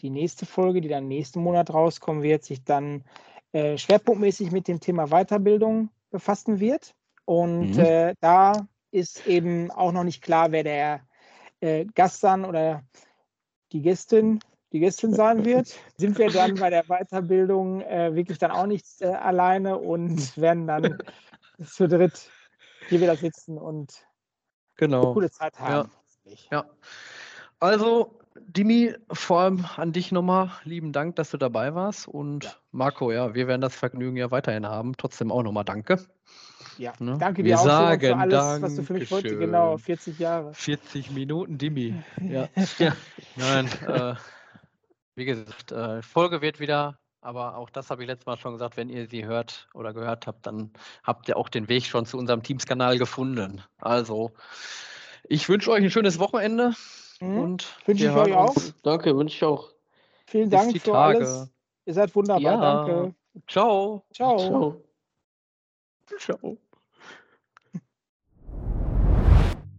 die 0.00 0.10
nächste 0.10 0.46
Folge, 0.46 0.80
die 0.80 0.88
dann 0.88 1.06
nächsten 1.06 1.40
Monat 1.40 1.72
rauskommen 1.72 2.24
wird, 2.24 2.42
sich 2.42 2.64
dann 2.64 3.04
äh, 3.52 3.78
schwerpunktmäßig 3.78 4.50
mit 4.50 4.66
dem 4.66 4.80
Thema 4.80 5.06
Weiterbildung 5.10 5.90
befassen 6.10 6.58
wird. 6.58 6.96
Und 7.24 7.76
mhm. 7.76 7.78
äh, 7.78 8.14
da 8.20 8.66
ist 8.90 9.26
eben 9.28 9.70
auch 9.70 9.92
noch 9.92 10.04
nicht 10.04 10.22
klar, 10.22 10.50
wer 10.50 10.64
der 10.64 11.00
äh, 11.60 11.84
Gast 11.94 12.24
dann 12.24 12.44
oder 12.44 12.82
die 13.72 13.82
Gästin, 13.82 14.40
die 14.74 14.80
Gästin 14.80 15.14
sein 15.14 15.44
wird. 15.44 15.72
Sind 15.96 16.18
wir 16.18 16.30
dann 16.30 16.56
bei 16.56 16.68
der 16.68 16.82
Weiterbildung 16.88 17.80
äh, 17.82 18.12
wirklich 18.14 18.38
dann 18.38 18.50
auch 18.50 18.66
nicht 18.66 18.84
äh, 19.00 19.06
alleine 19.06 19.78
und 19.78 20.36
werden 20.36 20.66
dann 20.66 20.98
zu 21.64 21.86
dritt 21.86 22.28
hier 22.88 23.00
wieder 23.00 23.16
sitzen 23.16 23.56
und 23.56 24.04
genau. 24.76 25.02
eine 25.02 25.12
coole 25.14 25.30
Zeit 25.30 25.58
haben. 25.60 25.90
Ja. 26.24 26.36
ja. 26.50 26.64
Also 27.60 28.18
Dimi, 28.34 28.94
vor 29.12 29.42
allem 29.42 29.64
an 29.76 29.92
dich 29.92 30.10
nochmal 30.10 30.50
lieben 30.64 30.92
Dank, 30.92 31.14
dass 31.14 31.30
du 31.30 31.36
dabei 31.36 31.76
warst. 31.76 32.08
Und 32.08 32.44
ja. 32.44 32.50
Marco, 32.72 33.12
ja, 33.12 33.32
wir 33.32 33.46
werden 33.46 33.60
das 33.60 33.76
Vergnügen 33.76 34.16
ja 34.16 34.32
weiterhin 34.32 34.66
haben. 34.66 34.96
Trotzdem 34.96 35.30
auch 35.30 35.44
nochmal 35.44 35.64
danke. 35.64 36.04
Ja, 36.78 36.92
ne? 36.98 37.16
danke 37.20 37.44
dir 37.44 37.50
wir 37.50 37.60
auch 37.60 37.64
sagen, 37.64 38.00
für 38.00 38.16
alles, 38.16 38.62
was 38.62 38.74
du 38.74 38.82
für 38.82 38.94
mich 38.94 39.08
heute, 39.12 39.38
genau, 39.38 39.78
40 39.78 40.18
Jahre. 40.18 40.52
40 40.52 41.12
Minuten, 41.12 41.58
Dimi. 41.58 41.94
Ja. 42.20 42.48
ja. 42.78 42.96
Nein, 43.36 43.68
äh, 43.86 44.14
wie 45.14 45.24
gesagt, 45.24 45.72
äh, 45.72 46.02
Folge 46.02 46.42
wird 46.42 46.60
wieder, 46.60 46.98
aber 47.20 47.56
auch 47.56 47.70
das 47.70 47.90
habe 47.90 48.02
ich 48.02 48.08
letztes 48.08 48.26
Mal 48.26 48.36
schon 48.36 48.52
gesagt, 48.52 48.76
wenn 48.76 48.88
ihr 48.88 49.08
sie 49.08 49.24
hört 49.24 49.68
oder 49.74 49.92
gehört 49.92 50.26
habt, 50.26 50.46
dann 50.46 50.70
habt 51.02 51.28
ihr 51.28 51.36
auch 51.36 51.48
den 51.48 51.68
Weg 51.68 51.84
schon 51.84 52.06
zu 52.06 52.18
unserem 52.18 52.42
Teams-Kanal 52.42 52.98
gefunden. 52.98 53.62
Also, 53.78 54.32
ich 55.24 55.48
wünsche 55.48 55.70
euch 55.70 55.82
ein 55.82 55.90
schönes 55.90 56.18
Wochenende. 56.18 56.74
Mhm. 57.20 57.38
Und 57.38 57.76
wünsche 57.86 58.06
ich 58.06 58.10
euch 58.10 58.32
auch. 58.32 58.54
Danke, 58.82 59.16
wünsche 59.16 59.36
ich 59.36 59.44
auch. 59.44 59.70
Vielen 60.26 60.50
Dank 60.50 60.72
für 60.72 60.92
Tage. 60.92 61.18
alles. 61.18 61.50
Ihr 61.86 61.94
seid 61.94 62.14
wunderbar. 62.14 62.42
Ja. 62.42 62.84
Danke. 62.84 63.14
Ciao. 63.46 64.04
Ciao. 64.12 64.38
Ciao. 64.38 64.84
Ciao. 66.18 66.58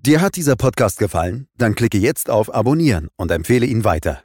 Dir 0.05 0.21
hat 0.21 0.35
dieser 0.35 0.55
Podcast 0.55 0.99
gefallen? 0.99 1.47
Dann 1.57 1.73
klicke 1.73 1.97
jetzt 1.97 2.29
auf 2.29 2.53
Abonnieren 2.53 3.09
und 3.15 3.31
empfehle 3.31 3.65
ihn 3.65 3.83
weiter. 3.83 4.24